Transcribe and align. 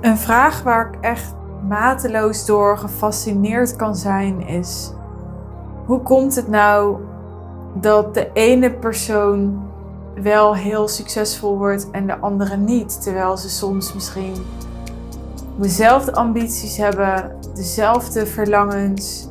Een 0.00 0.18
vraag 0.18 0.62
waar 0.62 0.88
ik 0.88 1.00
echt 1.00 1.34
mateloos 1.68 2.46
door 2.46 2.78
gefascineerd 2.78 3.76
kan 3.76 3.96
zijn 3.96 4.46
is: 4.46 4.92
hoe 5.86 6.02
komt 6.02 6.34
het 6.34 6.48
nou 6.48 6.96
dat 7.74 8.14
de 8.14 8.30
ene 8.32 8.72
persoon 8.72 9.62
wel 10.14 10.54
heel 10.54 10.88
succesvol 10.88 11.58
wordt 11.58 11.90
en 11.90 12.06
de 12.06 12.18
andere 12.18 12.56
niet? 12.56 13.02
Terwijl 13.02 13.36
ze 13.36 13.50
soms 13.50 13.94
misschien 13.94 14.34
dezelfde 15.56 16.14
ambities 16.14 16.76
hebben, 16.76 17.36
dezelfde 17.54 18.26
verlangens, 18.26 19.28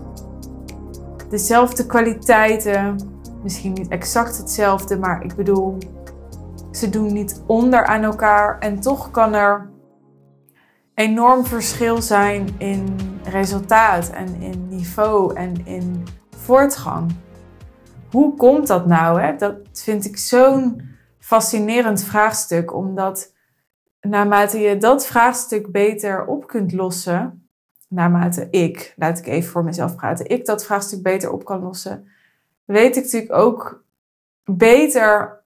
dezelfde 1.30 1.86
kwaliteiten. 1.86 2.96
Misschien 3.44 3.74
niet 3.74 3.88
exact 3.88 4.38
hetzelfde, 4.38 4.98
maar 4.98 5.24
ik 5.24 5.36
bedoel, 5.36 5.78
ze 6.72 6.90
doen 6.90 7.14
niet 7.14 7.42
onder 7.46 7.86
aan 7.86 8.04
elkaar 8.04 8.60
en 8.60 8.80
toch 8.80 9.12
kan 9.12 9.34
er 9.34 9.70
enorm 11.00 11.46
verschil 11.46 12.02
zijn 12.02 12.50
in 12.58 12.98
resultaat 13.24 14.10
en 14.10 14.42
in 14.42 14.68
niveau 14.68 15.36
en 15.36 15.66
in 15.66 16.04
voortgang. 16.30 17.12
Hoe 18.12 18.36
komt 18.36 18.68
dat 18.68 18.86
nou? 18.86 19.22
Hè? 19.22 19.36
Dat 19.36 19.56
vind 19.74 20.06
ik 20.06 20.18
zo'n 20.18 20.82
fascinerend 21.20 22.04
vraagstuk, 22.04 22.74
omdat 22.74 23.34
naarmate 24.02 24.60
je 24.60 24.78
dat 24.78 25.06
vraagstuk 25.06 25.72
beter 25.72 26.26
op 26.26 26.48
kunt 26.48 26.72
lossen, 26.72 27.50
naarmate 27.88 28.48
ik, 28.50 28.94
laat 28.96 29.18
ik 29.18 29.28
even 29.28 29.52
voor 29.52 29.64
mezelf 29.64 29.96
praten, 29.96 30.30
ik 30.30 30.46
dat 30.46 30.66
vraagstuk 30.66 31.04
beter 31.04 31.32
op 31.32 31.46
kan 31.46 31.62
lossen, 31.62 32.08
weet 32.66 32.96
ik 32.96 33.04
natuurlijk 33.04 33.34
ook 33.34 33.84
beter 34.44 35.44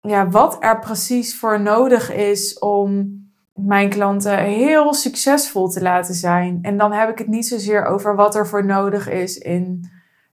ja, 0.00 0.28
wat 0.28 0.56
er 0.60 0.78
precies 0.78 1.38
voor 1.38 1.60
nodig 1.60 2.12
is 2.12 2.58
om 2.58 3.20
mijn 3.52 3.88
klanten 3.88 4.38
heel 4.38 4.94
succesvol 4.94 5.68
te 5.68 5.82
laten 5.82 6.14
zijn. 6.14 6.58
En 6.62 6.76
dan 6.76 6.92
heb 6.92 7.08
ik 7.08 7.18
het 7.18 7.28
niet 7.28 7.46
zozeer 7.46 7.84
over 7.84 8.16
wat 8.16 8.34
er 8.34 8.46
voor 8.46 8.64
nodig 8.64 9.08
is 9.08 9.38
in 9.38 9.90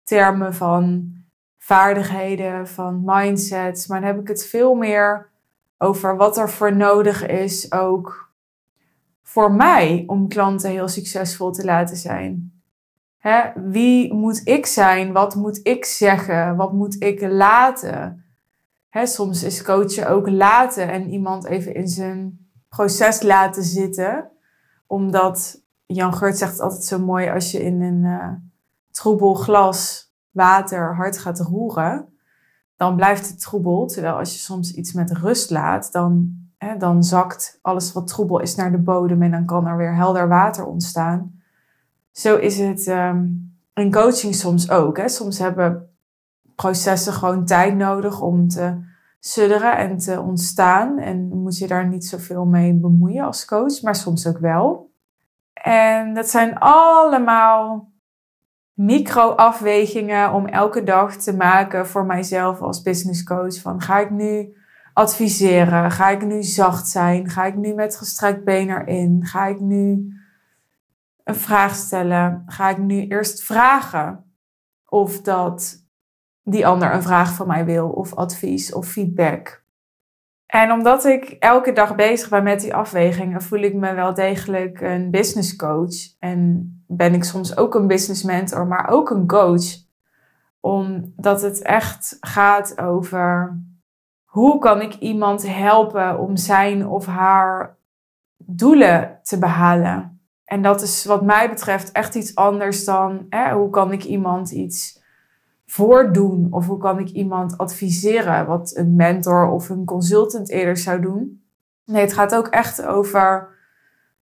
termen 0.03 0.53
van 0.53 1.11
vaardigheden, 1.57 2.67
van 2.67 3.01
mindsets, 3.05 3.87
maar 3.87 3.99
dan 3.99 4.09
heb 4.09 4.19
ik 4.19 4.27
het 4.27 4.45
veel 4.45 4.73
meer 4.73 5.29
over 5.77 6.17
wat 6.17 6.37
er 6.37 6.49
voor 6.49 6.75
nodig 6.75 7.25
is 7.25 7.71
ook 7.71 8.31
voor 9.23 9.51
mij 9.51 10.03
om 10.07 10.27
klanten 10.27 10.69
heel 10.69 10.87
succesvol 10.87 11.51
te 11.51 11.65
laten 11.65 11.97
zijn. 11.97 12.51
Hè? 13.17 13.41
Wie 13.55 14.13
moet 14.13 14.41
ik 14.43 14.65
zijn? 14.65 15.11
Wat 15.11 15.35
moet 15.35 15.59
ik 15.63 15.85
zeggen? 15.85 16.55
Wat 16.55 16.73
moet 16.73 17.03
ik 17.03 17.21
laten? 17.21 18.25
Hè, 18.89 19.05
soms 19.05 19.43
is 19.43 19.63
coachen 19.63 20.09
ook 20.09 20.29
laten 20.29 20.89
en 20.89 21.09
iemand 21.09 21.45
even 21.45 21.75
in 21.75 21.87
zijn 21.87 22.42
proces 22.75 23.21
laten 23.21 23.63
zitten. 23.63 24.29
Omdat 24.87 25.61
Jan 25.85 26.13
Geurt 26.13 26.37
zegt 26.37 26.59
altijd 26.59 26.83
zo 26.83 26.99
mooi: 26.99 27.29
als 27.29 27.51
je 27.51 27.63
in 27.63 27.81
een 27.81 28.03
uh, 28.03 28.27
troebel 28.91 29.33
glas 29.33 30.11
water 30.31 30.95
hard 30.95 31.17
gaat 31.17 31.39
roeren, 31.39 32.07
dan 32.75 32.95
blijft 32.95 33.27
het 33.27 33.39
troebel. 33.39 33.87
Terwijl 33.87 34.15
als 34.15 34.33
je 34.33 34.39
soms 34.39 34.73
iets 34.73 34.93
met 34.93 35.11
rust 35.11 35.49
laat, 35.49 35.91
dan, 35.91 36.35
hè, 36.57 36.77
dan 36.77 37.03
zakt 37.03 37.59
alles 37.61 37.93
wat 37.93 38.07
troebel 38.07 38.39
is 38.39 38.55
naar 38.55 38.71
de 38.71 38.77
bodem 38.77 39.21
en 39.21 39.31
dan 39.31 39.45
kan 39.45 39.67
er 39.67 39.77
weer 39.77 39.95
helder 39.95 40.27
water 40.27 40.65
ontstaan. 40.65 41.41
Zo 42.11 42.35
is 42.35 42.59
het 42.59 42.87
um, 42.87 43.55
in 43.73 43.91
coaching 43.91 44.35
soms 44.35 44.69
ook. 44.69 44.97
Hè. 44.97 45.09
Soms 45.09 45.39
hebben 45.39 45.89
processen 46.55 47.13
gewoon 47.13 47.45
tijd 47.45 47.75
nodig 47.75 48.21
om 48.21 48.47
te 48.47 48.77
sudderen 49.25 49.77
en 49.77 49.97
te 49.97 50.21
ontstaan. 50.21 50.99
En 50.99 51.27
moet 51.27 51.57
je 51.57 51.67
daar 51.67 51.87
niet 51.87 52.05
zoveel 52.05 52.45
mee 52.45 52.73
bemoeien 52.73 53.25
als 53.25 53.45
coach, 53.45 53.81
maar 53.81 53.95
soms 53.95 54.27
ook 54.27 54.37
wel. 54.37 54.91
En 55.53 56.13
dat 56.13 56.29
zijn 56.29 56.57
allemaal 56.59 57.91
micro-afwegingen 58.73 60.33
om 60.33 60.45
elke 60.45 60.83
dag 60.83 61.15
te 61.15 61.35
maken 61.35 61.87
voor 61.87 62.05
mijzelf 62.05 62.61
als 62.61 62.81
business 62.81 63.23
coach. 63.23 63.61
Van 63.61 63.81
ga 63.81 63.99
ik 63.99 64.09
nu 64.09 64.57
adviseren? 64.93 65.91
Ga 65.91 66.09
ik 66.09 66.25
nu 66.25 66.43
zacht 66.43 66.87
zijn? 66.87 67.29
Ga 67.29 67.45
ik 67.45 67.55
nu 67.55 67.73
met 67.73 67.95
gestrekt 67.95 68.43
been 68.43 68.69
erin? 68.69 69.25
Ga 69.25 69.45
ik 69.45 69.59
nu 69.59 70.13
een 71.23 71.35
vraag 71.35 71.75
stellen? 71.75 72.43
Ga 72.45 72.69
ik 72.69 72.77
nu 72.77 73.07
eerst 73.07 73.43
vragen 73.43 74.33
of 74.85 75.21
dat 75.21 75.82
die 76.43 76.67
ander 76.67 76.93
een 76.93 77.03
vraag 77.03 77.33
van 77.33 77.47
mij 77.47 77.65
wil, 77.65 77.89
of 77.89 78.15
advies 78.15 78.73
of 78.73 78.87
feedback. 78.87 79.63
En 80.45 80.71
omdat 80.71 81.05
ik 81.05 81.29
elke 81.39 81.73
dag 81.73 81.95
bezig 81.95 82.29
ben 82.29 82.43
met 82.43 82.61
die 82.61 82.75
afwegingen, 82.75 83.41
voel 83.41 83.59
ik 83.59 83.73
me 83.73 83.93
wel 83.93 84.13
degelijk 84.13 84.81
een 84.81 85.11
business 85.11 85.55
coach. 85.55 85.95
En 86.19 86.71
ben 86.87 87.13
ik 87.13 87.23
soms 87.23 87.57
ook 87.57 87.75
een 87.75 87.87
business 87.87 88.23
mentor, 88.23 88.67
maar 88.67 88.89
ook 88.89 89.09
een 89.09 89.27
coach. 89.27 89.63
Omdat 90.59 91.41
het 91.41 91.61
echt 91.61 92.17
gaat 92.19 92.79
over 92.81 93.59
hoe 94.23 94.59
kan 94.59 94.81
ik 94.81 94.93
iemand 94.93 95.47
helpen 95.47 96.19
om 96.19 96.37
zijn 96.37 96.87
of 96.87 97.05
haar 97.05 97.77
doelen 98.37 99.19
te 99.23 99.39
behalen. 99.39 100.21
En 100.45 100.61
dat 100.61 100.81
is 100.81 101.05
wat 101.05 101.21
mij 101.21 101.49
betreft 101.49 101.91
echt 101.91 102.15
iets 102.15 102.35
anders 102.35 102.85
dan 102.85 103.25
hè, 103.29 103.53
hoe 103.53 103.69
kan 103.69 103.91
ik 103.91 104.03
iemand 104.03 104.51
iets 104.51 105.02
voordoen? 105.73 106.47
Of 106.51 106.67
hoe 106.67 106.77
kan 106.77 106.99
ik 106.99 107.09
iemand 107.09 107.57
adviseren 107.57 108.45
wat 108.45 108.75
een 108.75 108.95
mentor 108.95 109.49
of 109.49 109.69
een 109.69 109.85
consultant 109.85 110.49
eerder 110.49 110.77
zou 110.77 111.01
doen? 111.01 111.43
Nee, 111.85 112.01
het 112.01 112.13
gaat 112.13 112.35
ook 112.35 112.47
echt 112.47 112.85
over, 112.85 113.49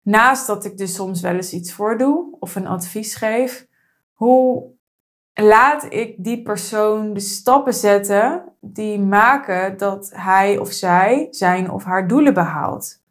naast 0.02 0.48
dat 0.48 0.66
ik 0.66 0.78
dus 0.78 0.94
soms 0.94 1.22
wel 1.22 1.36
eens 1.36 1.54
iets 1.54 1.74
voordoe 1.74 2.36
of 2.40 2.56
een 2.56 2.68
advies 2.68 3.16
geef, 3.16 3.68
hoe 4.14 4.72
laat 5.34 5.94
ik 5.94 6.24
die 6.24 6.42
persoon 6.44 7.14
de 7.14 7.20
stappen 7.20 7.74
zetten 7.74 8.44
die 8.62 9.00
maken 9.00 9.78
dat 9.78 10.12
hij 10.14 10.58
of 10.58 10.72
zij 10.72 11.28
zijn 11.30 11.72
of 11.72 11.84
haar 11.84 12.08
doelen 12.08 12.34
behaalt? 12.34 13.02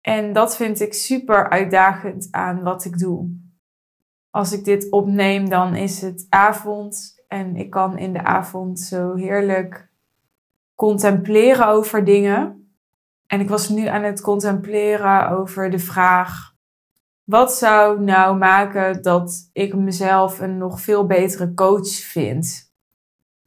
En 0.00 0.32
dat 0.32 0.56
vind 0.56 0.80
ik 0.80 0.94
super 0.94 1.48
uitdagend 1.48 2.28
aan 2.30 2.62
wat 2.62 2.84
ik 2.84 2.98
doe. 2.98 3.42
Als 4.30 4.52
ik 4.52 4.64
dit 4.64 4.90
opneem, 4.90 5.48
dan 5.48 5.74
is 5.74 6.00
het 6.00 6.26
avond 6.28 7.13
en 7.28 7.56
ik 7.56 7.70
kan 7.70 7.98
in 7.98 8.12
de 8.12 8.22
avond 8.22 8.80
zo 8.80 9.14
heerlijk 9.14 9.88
contempleren 10.74 11.66
over 11.66 12.04
dingen. 12.04 12.68
En 13.26 13.40
ik 13.40 13.48
was 13.48 13.68
nu 13.68 13.86
aan 13.86 14.02
het 14.02 14.20
contempleren 14.20 15.28
over 15.28 15.70
de 15.70 15.78
vraag: 15.78 16.54
wat 17.24 17.54
zou 17.54 18.00
nou 18.00 18.36
maken 18.36 19.02
dat 19.02 19.50
ik 19.52 19.74
mezelf 19.74 20.40
een 20.40 20.58
nog 20.58 20.80
veel 20.80 21.06
betere 21.06 21.54
coach 21.54 21.88
vind? 21.88 22.72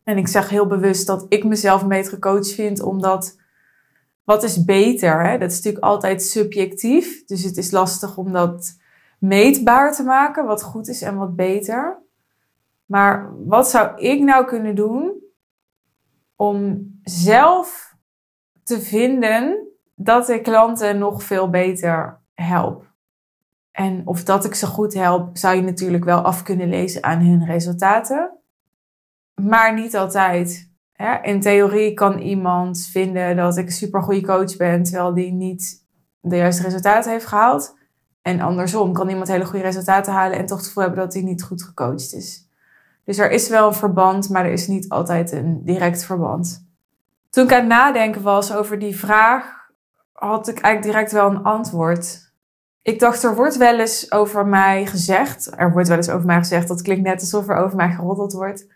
En 0.04 0.18
ik 0.18 0.28
zeg 0.28 0.50
heel 0.50 0.68
bewust 0.68 1.08
dat 1.08 1.26
ik 1.30 1.44
mezelf 1.44 1.82
een 1.82 1.88
betere 1.88 2.20
coach 2.20 2.48
vind, 2.48 2.82
omdat 2.82 3.38
wat 4.24 4.44
is 4.44 4.66
beter? 4.66 5.26
Hè? 5.26 5.38
Dat 5.38 5.52
is 5.52 5.56
natuurlijk 5.56 5.84
altijd 5.84 6.24
subjectief. 6.24 7.26
Dus 7.26 7.44
het 7.44 7.58
is 7.58 7.72
lastig 7.72 8.18
om 8.18 8.32
dat 8.32 8.78
meetbaar 9.20 9.96
te 9.96 10.04
maken, 10.04 10.46
wat 10.46 10.64
goed 10.64 10.88
is 10.88 11.02
en 11.02 11.16
wat 11.18 11.36
beter. 11.36 12.02
Maar 12.88 13.46
wat 13.46 13.70
zou 13.70 14.02
ik 14.02 14.22
nou 14.22 14.46
kunnen 14.46 14.75
doen 14.75 15.24
om 16.36 16.88
zelf 17.03 17.96
te 18.64 18.81
vinden 18.81 19.68
dat 19.96 20.30
ik 20.30 20.44
klanten 20.44 20.98
nog 20.98 21.24
veel 21.24 21.50
beter 21.50 22.22
help? 22.34 22.86
En 23.72 24.02
of 24.08 24.24
dat 24.24 24.46
ik 24.46 24.56
ze 24.56 24.66
goed 24.66 24.94
help, 24.94 25.38
zou 25.38 25.56
je 25.56 25.62
natuurlijk 25.62 26.03
wel 26.03 26.22
af 26.22 26.44
kunnen 26.44 26.70
lezen 26.70 27.03
aan 27.03 27.20
hun 27.20 27.46
resultaten. 27.46 28.31
Maar 29.42 29.74
niet 29.74 29.96
altijd. 29.96 30.72
In 31.22 31.42
theorie 31.42 31.94
kan 31.94 32.19
iemand 32.19 32.88
vinden 32.92 33.36
dat 33.36 33.58
ik 33.58 33.66
een 33.66 33.72
supergoeie 33.72 34.25
coach 34.25 34.58
ben, 34.58 34.84
terwijl 34.84 35.14
die 35.14 35.31
niet 35.31 35.86
de 36.19 36.36
juiste 36.36 36.63
resultaten 36.63 37.12
heeft 37.12 37.25
gehaald. 37.25 37.75
En 38.22 38.39
andersom 38.39 38.94
kan 38.94 39.10
iemand 39.10 39.28
hele 39.28 39.45
goede 39.45 39.66
resultaten 39.66 40.13
halen 40.13 40.38
en 40.38 40.45
toch 40.45 40.57
het 40.57 40.68
gevoel 40.68 40.84
hebben 40.84 41.01
dat 41.01 41.13
hij 41.13 41.24
niet 41.24 41.44
goed 41.44 41.63
gecoacht 41.63 42.13
is. 42.13 42.47
Dus 43.07 43.18
er 43.18 43.31
is 43.31 43.50
wel 43.50 43.68
een 43.68 43.74
verband, 43.74 44.30
maar 44.30 44.45
er 44.45 44.51
is 44.51 44.68
niet 44.68 44.89
altijd 44.89 45.31
een 45.31 45.62
direct 45.63 46.04
verband. 46.04 46.68
Toen 47.30 47.44
ik 47.44 47.51
aan 47.54 47.59
het 47.59 47.68
nadenken 47.68 48.21
was 48.21 48.54
over 48.54 48.80
die 48.80 48.98
vraag, 48.98 49.71
had 50.12 50.48
ik 50.48 50.59
eigenlijk 50.59 50.94
direct 50.94 51.12
wel 51.12 51.30
een 51.30 51.44
antwoord. 51.44 52.31
Ik 52.81 53.00
dacht, 53.00 53.24
er 53.24 53.36
wordt 53.36 53.57
wel 53.57 53.80
eens 53.80 54.12
over 54.12 54.48
mij 54.48 54.86
gezegd. 54.86 55.51
Er 55.56 55.71
wordt 55.71 55.88
wel 55.88 55.98
eens 55.98 56.09
over 56.09 56.25
mij 56.25 56.38
gezegd. 56.38 56.68
Dat 56.68 56.81
klinkt 56.81 57.04
net 57.04 57.19
alsof 57.19 57.50
er 57.50 57.56
over 57.56 57.75
mij 57.75 57.89
geroddeld 57.89 58.33
wordt. 58.33 58.68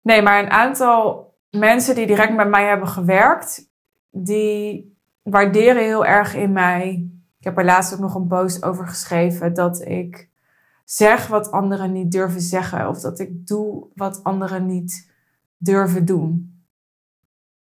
Nee, 0.00 0.22
maar 0.22 0.42
een 0.42 0.50
aantal 0.50 1.34
mensen 1.50 1.94
die 1.94 2.06
direct 2.06 2.34
met 2.34 2.48
mij 2.48 2.66
hebben 2.66 2.88
gewerkt, 2.88 3.70
die 4.10 4.96
waarderen 5.22 5.82
heel 5.82 6.06
erg 6.06 6.34
in 6.34 6.52
mij. 6.52 7.10
Ik 7.38 7.44
heb 7.44 7.58
er 7.58 7.64
laatst 7.64 7.92
ook 7.92 8.00
nog 8.00 8.14
een 8.14 8.26
post 8.26 8.64
over 8.64 8.88
geschreven 8.88 9.54
dat 9.54 9.80
ik 9.80 10.30
zeg 10.84 11.26
wat 11.26 11.50
anderen 11.50 11.92
niet 11.92 12.12
durven 12.12 12.40
zeggen 12.40 12.88
of 12.88 13.00
dat 13.00 13.18
ik 13.18 13.46
doe 13.46 13.86
wat 13.94 14.24
anderen 14.24 14.66
niet 14.66 15.10
durven 15.56 16.04
doen. 16.04 16.52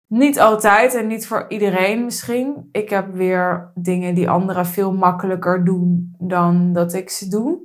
Niet 0.08 0.40
altijd 0.40 0.96
en 0.96 1.08
niet 1.08 1.28
voor 1.28 1.46
iedereen 1.48 2.04
misschien. 2.04 2.70
Ik 2.72 2.90
heb 2.90 3.14
weer 3.14 3.72
dingen 3.76 4.16
die 4.16 4.30
anderen 4.30 4.66
veel 4.66 4.94
makkelijker 4.94 5.66
doen 5.66 6.16
dan 6.20 6.74
dat 6.74 6.94
ik 6.94 7.10
ze 7.10 7.28
doe, 7.28 7.60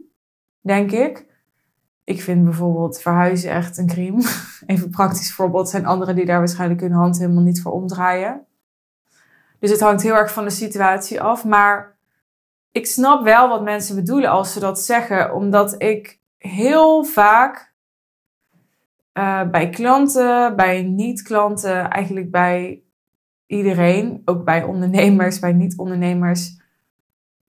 denk 0.60 0.90
ik. 0.90 1.26
Ik 2.04 2.22
vind 2.22 2.44
bijvoorbeeld 2.44 3.00
verhuizen 3.00 3.50
echt 3.50 3.78
een 3.78 3.86
crime. 3.86 4.22
Even 4.66 4.90
praktisch 4.90 5.34
voorbeeld 5.34 5.68
zijn 5.68 5.86
anderen 5.86 6.14
die 6.14 6.24
daar 6.24 6.38
waarschijnlijk 6.38 6.80
hun 6.80 6.92
hand 6.92 7.18
helemaal 7.18 7.42
niet 7.42 7.62
voor 7.62 7.72
omdraaien. 7.72 8.46
Dus 9.58 9.70
het 9.70 9.80
hangt 9.80 10.02
heel 10.02 10.14
erg 10.14 10.32
van 10.32 10.44
de 10.44 10.50
situatie 10.50 11.20
af. 11.20 11.44
Maar 11.44 11.97
ik 12.72 12.86
snap 12.86 13.24
wel 13.24 13.48
wat 13.48 13.62
mensen 13.62 13.94
bedoelen 13.96 14.30
als 14.30 14.52
ze 14.52 14.60
dat 14.60 14.80
zeggen, 14.80 15.34
omdat 15.34 15.82
ik 15.82 16.20
heel 16.38 17.04
vaak 17.04 17.74
uh, 19.18 19.50
bij 19.50 19.68
klanten, 19.68 20.56
bij 20.56 20.82
niet-klanten, 20.82 21.90
eigenlijk 21.90 22.30
bij 22.30 22.82
iedereen, 23.46 24.22
ook 24.24 24.44
bij 24.44 24.62
ondernemers, 24.62 25.38
bij 25.38 25.52
niet-ondernemers. 25.52 26.56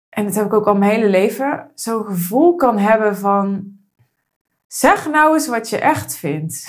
En 0.09 0.25
dat 0.25 0.35
heb 0.35 0.45
ik 0.45 0.53
ook 0.53 0.67
al 0.67 0.75
mijn 0.75 0.91
hele 0.91 1.09
leven, 1.09 1.71
zo'n 1.75 2.05
gevoel 2.05 2.55
kan 2.55 2.79
hebben 2.79 3.17
van, 3.17 3.77
zeg 4.67 5.11
nou 5.11 5.35
eens 5.35 5.49
wat 5.49 5.69
je 5.69 5.79
echt 5.79 6.17
vindt. 6.17 6.69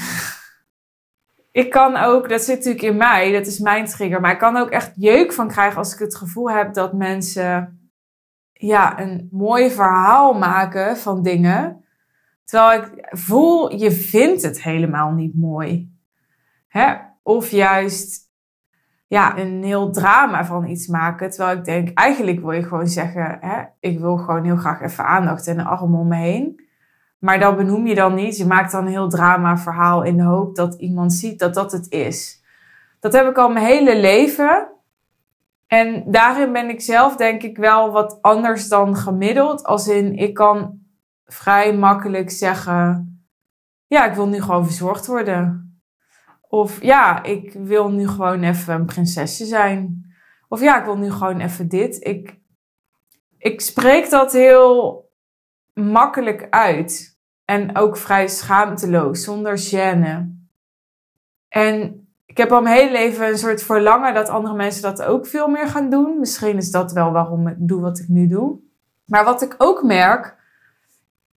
ik 1.51 1.69
kan 1.69 1.95
ook, 1.95 2.29
dat 2.29 2.41
zit 2.41 2.55
natuurlijk 2.55 2.83
in 2.83 2.97
mij, 2.97 3.31
dat 3.31 3.47
is 3.47 3.59
mijn 3.59 3.85
trigger, 3.85 4.21
maar 4.21 4.31
ik 4.31 4.39
kan 4.39 4.57
ook 4.57 4.69
echt 4.69 4.91
jeuk 4.95 5.33
van 5.33 5.47
krijgen 5.47 5.77
als 5.77 5.93
ik 5.93 5.99
het 5.99 6.15
gevoel 6.15 6.51
heb 6.51 6.73
dat 6.73 6.93
mensen 6.93 7.79
ja, 8.65 8.99
een 8.99 9.27
mooi 9.31 9.71
verhaal 9.71 10.33
maken 10.33 10.97
van 10.97 11.23
dingen. 11.23 11.83
Terwijl 12.43 12.81
ik 12.81 13.07
voel, 13.09 13.75
je 13.75 13.91
vindt 13.91 14.41
het 14.41 14.61
helemaal 14.61 15.11
niet 15.11 15.35
mooi. 15.35 15.93
Hè? 16.67 16.95
Of 17.23 17.49
juist 17.49 18.23
ja, 19.07 19.37
een 19.37 19.63
heel 19.63 19.91
drama 19.91 20.45
van 20.45 20.67
iets 20.67 20.87
maken. 20.87 21.29
Terwijl 21.29 21.57
ik 21.57 21.65
denk, 21.65 21.97
eigenlijk 21.97 22.39
wil 22.39 22.51
je 22.51 22.63
gewoon 22.63 22.87
zeggen, 22.87 23.37
hè, 23.41 23.63
ik 23.79 23.99
wil 23.99 24.17
gewoon 24.17 24.43
heel 24.43 24.55
graag 24.55 24.81
even 24.81 25.05
aandacht 25.05 25.47
en 25.47 25.59
een 25.59 25.65
arm 25.65 25.95
om 25.95 26.07
me 26.07 26.15
heen. 26.15 26.63
Maar 27.19 27.39
dat 27.39 27.57
benoem 27.57 27.87
je 27.87 27.95
dan 27.95 28.13
niet. 28.13 28.37
Je 28.37 28.45
maakt 28.45 28.71
dan 28.71 28.85
een 28.85 28.91
heel 28.91 29.09
drama 29.09 29.57
verhaal 29.57 30.03
in 30.03 30.17
de 30.17 30.23
hoop 30.23 30.55
dat 30.55 30.73
iemand 30.73 31.13
ziet 31.13 31.39
dat 31.39 31.53
dat 31.53 31.71
het 31.71 31.91
is. 31.91 32.43
Dat 32.99 33.13
heb 33.13 33.27
ik 33.27 33.37
al 33.37 33.49
mijn 33.49 33.65
hele 33.65 33.99
leven. 33.99 34.74
En 35.67 36.11
daarin 36.11 36.51
ben 36.51 36.69
ik 36.69 36.81
zelf 36.81 37.15
denk 37.15 37.43
ik 37.43 37.57
wel 37.57 37.91
wat 37.91 38.21
anders 38.21 38.67
dan 38.67 38.95
gemiddeld. 38.95 39.63
Als 39.63 39.87
in, 39.87 40.15
ik 40.15 40.33
kan 40.33 40.79
vrij 41.25 41.77
makkelijk 41.77 42.29
zeggen: 42.29 43.09
Ja, 43.87 44.05
ik 44.05 44.15
wil 44.15 44.27
nu 44.27 44.41
gewoon 44.41 44.65
verzorgd 44.65 45.05
worden. 45.05 45.65
Of 46.41 46.81
ja, 46.81 47.23
ik 47.23 47.53
wil 47.53 47.89
nu 47.89 48.07
gewoon 48.07 48.43
even 48.43 48.73
een 48.73 48.85
prinsesje 48.85 49.45
zijn. 49.45 50.05
Of 50.47 50.61
ja, 50.61 50.79
ik 50.79 50.85
wil 50.85 50.97
nu 50.97 51.11
gewoon 51.11 51.39
even 51.39 51.69
dit. 51.69 52.05
Ik, 52.05 52.39
ik 53.37 53.61
spreek 53.61 54.09
dat 54.09 54.31
heel 54.31 55.03
makkelijk 55.73 56.47
uit. 56.49 57.19
En 57.45 57.77
ook 57.77 57.97
vrij 57.97 58.27
schaamteloos, 58.27 59.23
zonder 59.23 59.59
gêne. 59.59 60.43
En 61.47 62.04
ik 62.35 62.41
heb 62.41 62.51
al 62.51 62.61
mijn 62.61 62.77
hele 62.77 62.91
leven 62.91 63.27
een 63.27 63.37
soort 63.37 63.63
verlangen 63.63 64.13
dat 64.13 64.29
andere 64.29 64.55
mensen 64.55 64.81
dat 64.81 65.03
ook 65.03 65.27
veel 65.27 65.47
meer 65.47 65.67
gaan 65.67 65.89
doen. 65.89 66.19
Misschien 66.19 66.57
is 66.57 66.71
dat 66.71 66.91
wel 66.91 67.11
waarom 67.11 67.47
ik 67.47 67.55
doe 67.57 67.81
wat 67.81 67.99
ik 67.99 68.07
nu 68.07 68.27
doe. 68.27 68.59
Maar 69.05 69.25
wat 69.25 69.41
ik 69.41 69.55
ook 69.57 69.83
merk, 69.83 70.35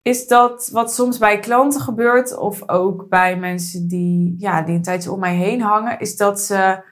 is 0.02 0.26
dat 0.26 0.68
wat 0.72 0.94
soms 0.94 1.18
bij 1.18 1.38
klanten 1.38 1.80
gebeurt, 1.80 2.36
of 2.36 2.68
ook 2.68 3.08
bij 3.08 3.36
mensen 3.36 3.88
die, 3.88 4.34
ja, 4.38 4.62
die 4.62 4.74
een 4.74 4.82
tijdje 4.82 5.12
om 5.12 5.20
mij 5.20 5.34
heen 5.34 5.60
hangen, 5.60 5.98
is 5.98 6.16
dat 6.16 6.40
ze 6.40 6.82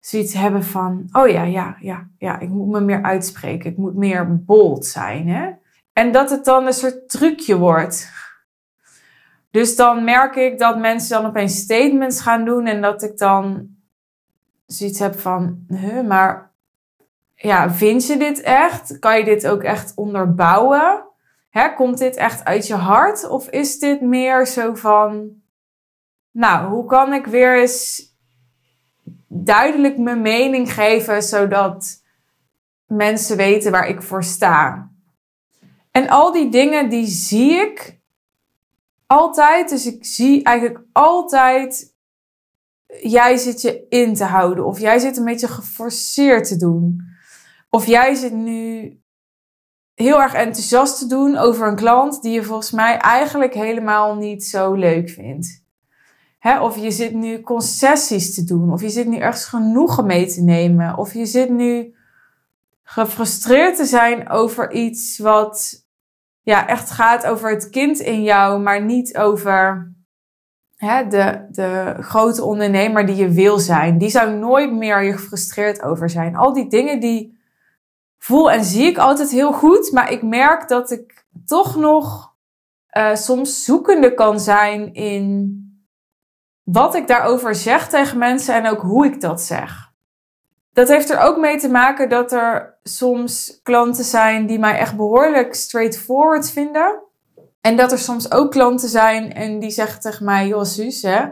zoiets 0.00 0.34
hebben 0.34 0.64
van: 0.64 1.08
oh 1.12 1.28
ja, 1.28 1.42
ja, 1.42 1.76
ja, 1.80 2.08
ja, 2.18 2.38
ik 2.38 2.48
moet 2.48 2.68
me 2.68 2.80
meer 2.80 3.02
uitspreken, 3.02 3.70
ik 3.70 3.76
moet 3.76 3.96
meer 3.96 4.44
bold 4.44 4.86
zijn. 4.86 5.28
Hè? 5.28 5.50
En 5.92 6.12
dat 6.12 6.30
het 6.30 6.44
dan 6.44 6.66
een 6.66 6.72
soort 6.72 7.08
trucje 7.08 7.56
wordt. 7.56 8.10
Dus 9.54 9.76
dan 9.76 10.04
merk 10.04 10.36
ik 10.36 10.58
dat 10.58 10.78
mensen 10.78 11.22
dan 11.22 11.30
opeens 11.30 11.56
statements 11.56 12.20
gaan 12.20 12.44
doen 12.44 12.66
en 12.66 12.82
dat 12.82 13.02
ik 13.02 13.18
dan 13.18 13.68
zoiets 14.66 14.98
heb 14.98 15.18
van: 15.18 15.64
huh, 15.68 16.06
maar 16.06 16.52
ja, 17.34 17.70
vind 17.70 18.06
je 18.06 18.16
dit 18.16 18.40
echt? 18.40 18.98
Kan 18.98 19.18
je 19.18 19.24
dit 19.24 19.46
ook 19.46 19.62
echt 19.62 19.92
onderbouwen? 19.94 21.04
Hè, 21.50 21.74
komt 21.74 21.98
dit 21.98 22.16
echt 22.16 22.44
uit 22.44 22.66
je 22.66 22.74
hart? 22.74 23.28
Of 23.28 23.48
is 23.48 23.78
dit 23.78 24.00
meer 24.00 24.46
zo 24.46 24.74
van, 24.74 25.30
nou, 26.30 26.68
hoe 26.68 26.86
kan 26.86 27.12
ik 27.12 27.26
weer 27.26 27.60
eens 27.60 28.02
duidelijk 29.28 29.98
mijn 29.98 30.22
mening 30.22 30.72
geven, 30.72 31.22
zodat 31.22 32.02
mensen 32.86 33.36
weten 33.36 33.72
waar 33.72 33.88
ik 33.88 34.02
voor 34.02 34.24
sta? 34.24 34.90
En 35.90 36.08
al 36.08 36.32
die 36.32 36.50
dingen, 36.50 36.88
die 36.88 37.06
zie 37.06 37.52
ik 37.52 38.02
altijd. 39.06 39.68
Dus 39.68 39.86
ik 39.86 40.04
zie 40.04 40.42
eigenlijk 40.42 40.86
altijd, 40.92 41.94
jij 43.02 43.36
zit 43.36 43.60
je 43.60 43.86
in 43.88 44.14
te 44.14 44.24
houden. 44.24 44.66
Of 44.66 44.78
jij 44.78 44.98
zit 44.98 45.16
een 45.16 45.24
beetje 45.24 45.48
geforceerd 45.48 46.48
te 46.48 46.56
doen. 46.56 47.00
Of 47.70 47.86
jij 47.86 48.14
zit 48.14 48.32
nu 48.32 48.92
heel 49.94 50.22
erg 50.22 50.34
enthousiast 50.34 50.98
te 50.98 51.06
doen 51.06 51.36
over 51.36 51.66
een 51.66 51.76
klant 51.76 52.22
die 52.22 52.32
je 52.32 52.42
volgens 52.42 52.70
mij 52.70 52.96
eigenlijk 52.96 53.54
helemaal 53.54 54.14
niet 54.14 54.44
zo 54.44 54.72
leuk 54.72 55.08
vindt. 55.08 55.62
Hè, 56.38 56.60
of 56.60 56.76
je 56.76 56.90
zit 56.90 57.14
nu 57.14 57.40
concessies 57.40 58.34
te 58.34 58.44
doen, 58.44 58.72
of 58.72 58.80
je 58.80 58.88
zit 58.88 59.06
nu 59.06 59.16
ergens 59.16 59.44
genoegen 59.44 60.06
mee 60.06 60.26
te 60.26 60.42
nemen, 60.42 60.96
of 60.98 61.14
je 61.14 61.26
zit 61.26 61.50
nu 61.50 61.94
gefrustreerd 62.82 63.76
te 63.76 63.84
zijn 63.84 64.28
over 64.28 64.72
iets 64.72 65.18
wat 65.18 65.83
ja, 66.44 66.68
echt 66.68 66.90
gaat 66.90 67.26
over 67.26 67.50
het 67.50 67.70
kind 67.70 67.98
in 67.98 68.22
jou, 68.22 68.60
maar 68.60 68.82
niet 68.82 69.16
over 69.16 69.92
hè, 70.76 71.06
de, 71.06 71.46
de 71.50 71.96
grote 72.00 72.44
ondernemer 72.44 73.06
die 73.06 73.16
je 73.16 73.28
wil 73.28 73.58
zijn. 73.58 73.98
Die 73.98 74.10
zou 74.10 74.34
nooit 74.34 74.72
meer 74.72 75.02
je 75.02 75.12
gefrustreerd 75.12 75.82
over 75.82 76.10
zijn. 76.10 76.36
Al 76.36 76.52
die 76.52 76.68
dingen 76.68 77.00
die 77.00 77.38
voel 78.18 78.50
en 78.50 78.64
zie 78.64 78.86
ik 78.86 78.98
altijd 78.98 79.30
heel 79.30 79.52
goed. 79.52 79.92
Maar 79.92 80.12
ik 80.12 80.22
merk 80.22 80.68
dat 80.68 80.90
ik 80.90 81.26
toch 81.46 81.76
nog 81.76 82.34
uh, 82.96 83.14
soms 83.14 83.64
zoekende 83.64 84.14
kan 84.14 84.40
zijn 84.40 84.94
in 84.94 85.58
wat 86.62 86.94
ik 86.94 87.06
daarover 87.06 87.54
zeg 87.54 87.88
tegen 87.88 88.18
mensen 88.18 88.54
en 88.54 88.66
ook 88.66 88.80
hoe 88.80 89.06
ik 89.06 89.20
dat 89.20 89.42
zeg. 89.42 89.92
Dat 90.74 90.88
heeft 90.88 91.10
er 91.10 91.20
ook 91.20 91.36
mee 91.36 91.58
te 91.58 91.68
maken 91.68 92.08
dat 92.08 92.32
er 92.32 92.78
soms 92.82 93.60
klanten 93.62 94.04
zijn 94.04 94.46
die 94.46 94.58
mij 94.58 94.78
echt 94.78 94.96
behoorlijk 94.96 95.54
straightforward 95.54 96.50
vinden. 96.50 97.02
En 97.60 97.76
dat 97.76 97.92
er 97.92 97.98
soms 97.98 98.32
ook 98.32 98.50
klanten 98.50 98.88
zijn 98.88 99.32
en 99.32 99.58
die 99.58 99.70
zeggen 99.70 100.00
tegen 100.00 100.24
mij, 100.24 100.46
joh 100.46 100.64
Suus, 100.64 101.02
hè, 101.02 101.26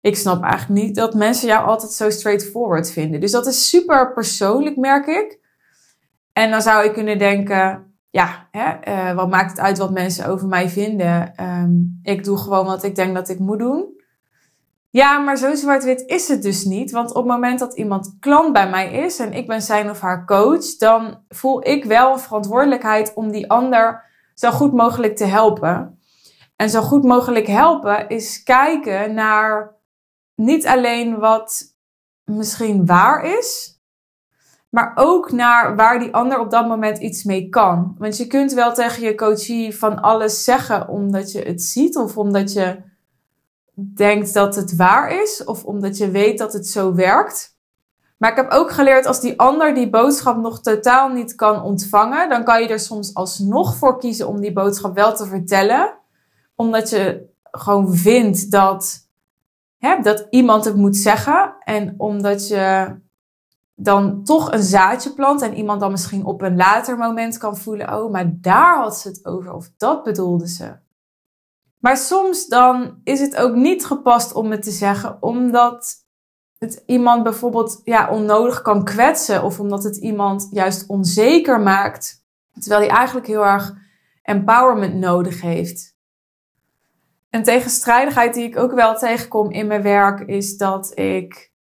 ik 0.00 0.16
snap 0.16 0.42
eigenlijk 0.42 0.82
niet 0.82 0.94
dat 0.94 1.14
mensen 1.14 1.48
jou 1.48 1.66
altijd 1.66 1.92
zo 1.92 2.10
straightforward 2.10 2.90
vinden. 2.90 3.20
Dus 3.20 3.30
dat 3.30 3.46
is 3.46 3.68
super 3.68 4.12
persoonlijk, 4.12 4.76
merk 4.76 5.06
ik. 5.06 5.38
En 6.32 6.50
dan 6.50 6.62
zou 6.62 6.84
ik 6.84 6.92
kunnen 6.92 7.18
denken, 7.18 7.94
ja, 8.10 8.48
hè, 8.50 8.88
uh, 8.88 9.14
wat 9.14 9.28
maakt 9.28 9.50
het 9.50 9.60
uit 9.60 9.78
wat 9.78 9.90
mensen 9.90 10.26
over 10.26 10.48
mij 10.48 10.68
vinden? 10.68 11.32
Um, 11.40 12.00
ik 12.02 12.24
doe 12.24 12.38
gewoon 12.38 12.66
wat 12.66 12.84
ik 12.84 12.94
denk 12.94 13.14
dat 13.14 13.28
ik 13.28 13.38
moet 13.38 13.58
doen. 13.58 13.95
Ja, 14.96 15.18
maar 15.18 15.36
zo 15.36 15.54
zwart-wit 15.54 16.02
is 16.06 16.28
het 16.28 16.42
dus 16.42 16.64
niet. 16.64 16.90
Want 16.90 17.08
op 17.10 17.16
het 17.16 17.24
moment 17.24 17.58
dat 17.58 17.74
iemand 17.74 18.16
klant 18.20 18.52
bij 18.52 18.70
mij 18.70 18.92
is 18.92 19.18
en 19.18 19.32
ik 19.32 19.46
ben 19.46 19.62
zijn 19.62 19.90
of 19.90 20.00
haar 20.00 20.24
coach, 20.24 20.76
dan 20.76 21.22
voel 21.28 21.68
ik 21.68 21.84
wel 21.84 22.12
een 22.12 22.18
verantwoordelijkheid 22.18 23.14
om 23.14 23.30
die 23.30 23.50
ander 23.50 24.04
zo 24.34 24.50
goed 24.50 24.72
mogelijk 24.72 25.16
te 25.16 25.24
helpen. 25.24 25.98
En 26.56 26.70
zo 26.70 26.80
goed 26.80 27.04
mogelijk 27.04 27.46
helpen 27.46 28.08
is 28.08 28.42
kijken 28.42 29.14
naar 29.14 29.76
niet 30.34 30.66
alleen 30.66 31.18
wat 31.18 31.62
misschien 32.24 32.86
waar 32.86 33.24
is, 33.24 33.80
maar 34.70 34.92
ook 34.94 35.32
naar 35.32 35.76
waar 35.76 35.98
die 35.98 36.14
ander 36.14 36.38
op 36.38 36.50
dat 36.50 36.68
moment 36.68 36.98
iets 36.98 37.24
mee 37.24 37.48
kan. 37.48 37.94
Want 37.98 38.16
je 38.16 38.26
kunt 38.26 38.52
wel 38.52 38.74
tegen 38.74 39.02
je 39.02 39.14
coachie 39.14 39.78
van 39.78 40.00
alles 40.00 40.44
zeggen 40.44 40.88
omdat 40.88 41.32
je 41.32 41.42
het 41.42 41.62
ziet 41.62 41.96
of 41.96 42.16
omdat 42.18 42.52
je 42.52 42.94
denkt 43.76 44.34
dat 44.34 44.54
het 44.54 44.76
waar 44.76 45.22
is 45.22 45.44
of 45.44 45.64
omdat 45.64 45.96
je 45.96 46.10
weet 46.10 46.38
dat 46.38 46.52
het 46.52 46.66
zo 46.66 46.94
werkt. 46.94 47.56
Maar 48.16 48.30
ik 48.30 48.36
heb 48.36 48.50
ook 48.50 48.70
geleerd 48.70 49.06
als 49.06 49.20
die 49.20 49.40
ander 49.40 49.74
die 49.74 49.90
boodschap 49.90 50.36
nog 50.36 50.60
totaal 50.60 51.08
niet 51.08 51.34
kan 51.34 51.62
ontvangen, 51.62 52.28
dan 52.28 52.44
kan 52.44 52.62
je 52.62 52.68
er 52.68 52.80
soms 52.80 53.14
alsnog 53.14 53.76
voor 53.76 53.98
kiezen 53.98 54.28
om 54.28 54.40
die 54.40 54.52
boodschap 54.52 54.94
wel 54.94 55.16
te 55.16 55.26
vertellen, 55.26 55.94
omdat 56.54 56.90
je 56.90 57.28
gewoon 57.50 57.94
vindt 57.94 58.50
dat, 58.50 59.08
hè, 59.78 60.00
dat 60.02 60.26
iemand 60.30 60.64
het 60.64 60.76
moet 60.76 60.96
zeggen 60.96 61.56
en 61.58 61.94
omdat 61.96 62.48
je 62.48 62.94
dan 63.74 64.24
toch 64.24 64.52
een 64.52 64.62
zaadje 64.62 65.12
plant 65.12 65.42
en 65.42 65.54
iemand 65.54 65.80
dan 65.80 65.90
misschien 65.90 66.24
op 66.24 66.42
een 66.42 66.56
later 66.56 66.96
moment 66.96 67.38
kan 67.38 67.56
voelen, 67.56 67.94
oh, 67.94 68.12
maar 68.12 68.32
daar 68.40 68.78
had 68.78 68.98
ze 68.98 69.08
het 69.08 69.26
over 69.26 69.52
of 69.52 69.70
dat 69.76 70.02
bedoelde 70.02 70.48
ze. 70.48 70.84
Maar 71.86 71.96
soms 71.96 72.46
dan 72.46 73.00
is 73.04 73.20
het 73.20 73.36
ook 73.36 73.54
niet 73.54 73.86
gepast 73.86 74.34
om 74.34 74.50
het 74.50 74.62
te 74.62 74.70
zeggen, 74.70 75.22
omdat 75.22 75.94
het 76.58 76.82
iemand 76.86 77.22
bijvoorbeeld 77.22 77.80
ja, 77.84 78.10
onnodig 78.10 78.62
kan 78.62 78.84
kwetsen 78.84 79.42
of 79.42 79.60
omdat 79.60 79.84
het 79.84 79.96
iemand 79.96 80.48
juist 80.50 80.86
onzeker 80.86 81.60
maakt, 81.60 82.24
terwijl 82.58 82.80
hij 82.80 82.90
eigenlijk 82.90 83.26
heel 83.26 83.44
erg 83.44 83.74
empowerment 84.22 84.94
nodig 84.94 85.40
heeft. 85.40 85.96
Een 87.30 87.42
tegenstrijdigheid 87.42 88.34
die 88.34 88.44
ik 88.44 88.58
ook 88.58 88.72
wel 88.72 88.96
tegenkom 88.98 89.50
in 89.50 89.66
mijn 89.66 89.82
werk 89.82 90.20
is 90.20 90.56
dat 90.56 90.98
ik 90.98 91.52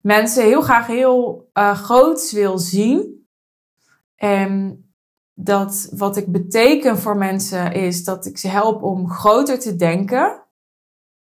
mensen 0.00 0.44
heel 0.44 0.62
graag 0.62 0.86
heel 0.86 1.48
uh, 1.54 1.78
groots 1.82 2.32
wil 2.32 2.58
zien. 2.58 3.26
En 4.16 4.84
dat 5.38 5.88
wat 5.96 6.16
ik 6.16 6.32
beteken 6.32 6.98
voor 6.98 7.16
mensen 7.16 7.72
is 7.72 8.04
dat 8.04 8.26
ik 8.26 8.38
ze 8.38 8.48
help 8.48 8.82
om 8.82 9.10
groter 9.10 9.58
te 9.58 9.76
denken. 9.76 10.42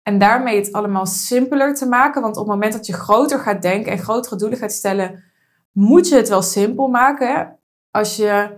En 0.02 0.18
daarmee 0.18 0.56
het 0.56 0.72
allemaal 0.72 1.06
simpeler 1.06 1.74
te 1.74 1.86
maken. 1.86 2.22
Want 2.22 2.36
op 2.36 2.42
het 2.42 2.52
moment 2.52 2.72
dat 2.72 2.86
je 2.86 2.92
groter 2.92 3.38
gaat 3.38 3.62
denken 3.62 3.92
en 3.92 3.98
grotere 3.98 4.36
doelen 4.36 4.58
gaat 4.58 4.72
stellen, 4.72 5.24
moet 5.72 6.08
je 6.08 6.16
het 6.16 6.28
wel 6.28 6.42
simpel 6.42 6.88
maken. 6.88 7.34
Hè? 7.34 7.44
Als 7.90 8.16
je 8.16 8.56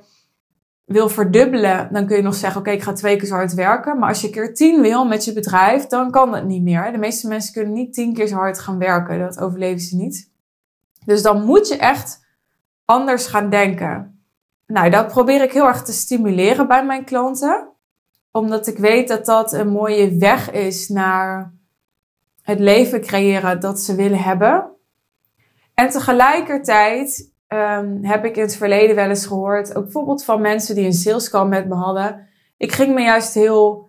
wil 0.84 1.08
verdubbelen, 1.08 1.88
dan 1.92 2.06
kun 2.06 2.16
je 2.16 2.22
nog 2.22 2.34
zeggen: 2.34 2.60
Oké, 2.60 2.70
ik 2.70 2.82
ga 2.82 2.92
twee 2.92 3.16
keer 3.16 3.28
zo 3.28 3.34
hard 3.34 3.54
werken. 3.54 3.98
Maar 3.98 4.08
als 4.08 4.20
je 4.20 4.30
keer 4.30 4.54
tien 4.54 4.80
wil 4.80 5.04
met 5.04 5.24
je 5.24 5.32
bedrijf, 5.32 5.86
dan 5.86 6.10
kan 6.10 6.30
dat 6.30 6.44
niet 6.44 6.62
meer. 6.62 6.92
De 6.92 6.98
meeste 6.98 7.28
mensen 7.28 7.52
kunnen 7.52 7.72
niet 7.72 7.92
tien 7.92 8.14
keer 8.14 8.26
zo 8.26 8.36
hard 8.36 8.58
gaan 8.58 8.78
werken. 8.78 9.18
Dat 9.18 9.40
overleven 9.40 9.80
ze 9.80 9.96
niet. 9.96 10.30
Dus 11.04 11.22
dan 11.22 11.44
moet 11.44 11.68
je 11.68 11.76
echt 11.76 12.26
anders 12.84 13.26
gaan 13.26 13.50
denken. 13.50 14.19
Nou, 14.70 14.90
dat 14.90 15.06
probeer 15.06 15.42
ik 15.42 15.52
heel 15.52 15.66
erg 15.66 15.82
te 15.82 15.92
stimuleren 15.92 16.68
bij 16.68 16.84
mijn 16.84 17.04
klanten. 17.04 17.68
Omdat 18.30 18.66
ik 18.66 18.78
weet 18.78 19.08
dat 19.08 19.26
dat 19.26 19.52
een 19.52 19.68
mooie 19.68 20.18
weg 20.18 20.50
is 20.50 20.88
naar 20.88 21.54
het 22.42 22.58
leven 22.58 23.00
creëren 23.00 23.60
dat 23.60 23.80
ze 23.80 23.94
willen 23.94 24.18
hebben. 24.18 24.70
En 25.74 25.88
tegelijkertijd 25.88 27.32
um, 27.48 28.04
heb 28.04 28.24
ik 28.24 28.36
in 28.36 28.42
het 28.42 28.56
verleden 28.56 28.96
wel 28.96 29.08
eens 29.08 29.26
gehoord, 29.26 29.74
ook 29.74 29.82
bijvoorbeeld 29.82 30.24
van 30.24 30.40
mensen 30.40 30.74
die 30.74 30.84
een 30.84 30.92
salescall 30.92 31.46
met 31.46 31.68
me 31.68 31.74
hadden. 31.74 32.28
Ik 32.56 32.72
ging 32.72 32.94
me 32.94 33.02
juist 33.02 33.34
heel 33.34 33.88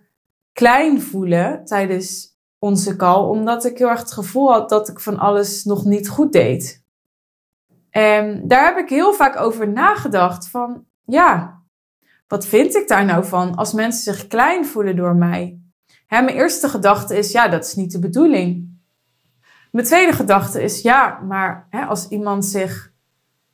klein 0.54 1.02
voelen 1.02 1.66
tijdens 1.66 2.38
onze 2.60 2.96
call, 2.96 3.24
omdat 3.24 3.66
ik 3.66 3.78
heel 3.78 3.90
erg 3.90 4.00
het 4.00 4.12
gevoel 4.12 4.52
had 4.52 4.70
dat 4.70 4.90
ik 4.90 5.00
van 5.00 5.18
alles 5.18 5.64
nog 5.64 5.86
niet 5.86 6.10
goed 6.10 6.34
deed. 6.34 6.81
En 7.92 8.48
daar 8.48 8.66
heb 8.66 8.78
ik 8.78 8.90
heel 8.90 9.14
vaak 9.14 9.40
over 9.40 9.70
nagedacht 9.70 10.50
van, 10.50 10.86
ja, 11.06 11.62
wat 12.28 12.46
vind 12.46 12.76
ik 12.76 12.88
daar 12.88 13.06
nou 13.06 13.26
van 13.26 13.56
als 13.56 13.74
mensen 13.74 14.14
zich 14.14 14.28
klein 14.28 14.66
voelen 14.66 14.96
door 14.96 15.16
mij? 15.16 15.60
Hè, 16.08 16.22
mijn 16.22 16.38
eerste 16.38 16.70
gedachte 16.70 17.18
is, 17.18 17.32
ja, 17.32 17.48
dat 17.48 17.66
is 17.66 17.76
niet 17.76 17.92
de 17.92 18.00
bedoeling. 18.00 18.80
Mijn 19.72 19.86
tweede 19.86 20.14
gedachte 20.14 20.64
is, 20.64 20.82
ja, 20.82 21.20
maar 21.28 21.68
hè, 21.70 21.86
als 21.86 22.08
iemand 22.08 22.46
zich 22.46 22.92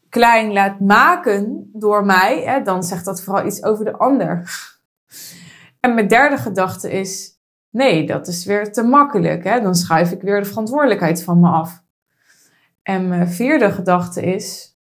klein 0.10 0.54
laat 0.54 0.80
maken 0.80 1.70
door 1.74 2.06
mij, 2.06 2.44
hè, 2.46 2.62
dan 2.62 2.84
zegt 2.84 3.06
dat 3.06 3.24
vooral 3.24 3.46
iets 3.46 3.64
over 3.64 3.86
de 3.86 3.98
ander. 3.98 4.50
En 5.80 5.94
mijn 5.94 6.08
derde 6.08 6.38
gedachte 6.38 6.92
is: 6.92 7.40
nee, 7.70 8.06
dat 8.06 8.28
is 8.28 8.46
weer 8.46 8.72
te 8.72 8.84
makkelijk. 8.84 9.44
Dan 9.44 9.76
schuif 9.76 10.12
ik 10.12 10.22
weer 10.22 10.40
de 10.40 10.50
verantwoordelijkheid 10.50 11.24
van 11.24 11.40
me 11.40 11.48
af. 11.48 11.84
En 12.88 13.08
mijn 13.08 13.30
vierde 13.30 13.72
gedachte 13.72 14.22
is: 14.22 14.78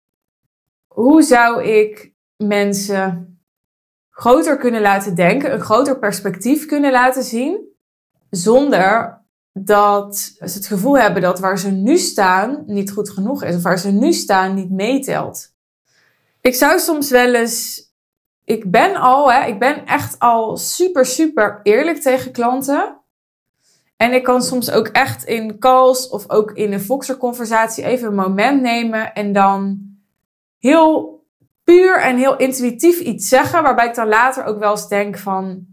hoe 0.86 1.22
zou 1.22 1.64
ik 1.64 2.14
mensen 2.36 3.36
groter 4.10 4.56
kunnen 4.56 4.80
laten 4.80 5.14
denken, 5.14 5.52
een 5.52 5.60
groter 5.60 5.98
perspectief 5.98 6.66
kunnen 6.66 6.92
laten 6.92 7.22
zien, 7.22 7.68
zonder 8.30 9.20
dat 9.52 10.16
ze 10.16 10.44
het 10.44 10.66
gevoel 10.66 10.98
hebben 10.98 11.22
dat 11.22 11.38
waar 11.38 11.58
ze 11.58 11.70
nu 11.70 11.98
staan 11.98 12.62
niet 12.66 12.90
goed 12.90 13.10
genoeg 13.10 13.44
is. 13.44 13.56
Of 13.56 13.62
waar 13.62 13.78
ze 13.78 13.90
nu 13.90 14.12
staan 14.12 14.54
niet 14.54 14.70
meetelt. 14.70 15.54
Ik 16.40 16.54
zou 16.54 16.78
soms 16.78 17.10
wel 17.10 17.34
eens. 17.34 17.86
Ik 18.44 18.70
ben 18.70 18.94
al, 18.94 19.32
hè, 19.32 19.46
ik 19.46 19.58
ben 19.58 19.86
echt 19.86 20.18
al 20.18 20.56
super, 20.56 21.06
super 21.06 21.60
eerlijk 21.62 21.98
tegen 21.98 22.32
klanten. 22.32 23.01
En 24.02 24.12
ik 24.12 24.22
kan 24.22 24.42
soms 24.42 24.70
ook 24.70 24.86
echt 24.86 25.24
in 25.24 25.58
calls 25.58 26.08
of 26.08 26.30
ook 26.30 26.50
in 26.52 26.72
een 26.72 26.80
Voxer-conversatie 26.80 27.84
even 27.84 28.08
een 28.08 28.14
moment 28.14 28.62
nemen 28.62 29.12
en 29.12 29.32
dan 29.32 29.80
heel 30.58 31.20
puur 31.64 32.00
en 32.00 32.16
heel 32.16 32.36
intuïtief 32.36 32.98
iets 32.98 33.28
zeggen, 33.28 33.62
waarbij 33.62 33.86
ik 33.86 33.94
dan 33.94 34.08
later 34.08 34.44
ook 34.44 34.58
wel 34.58 34.70
eens 34.70 34.88
denk 34.88 35.18
van, 35.18 35.66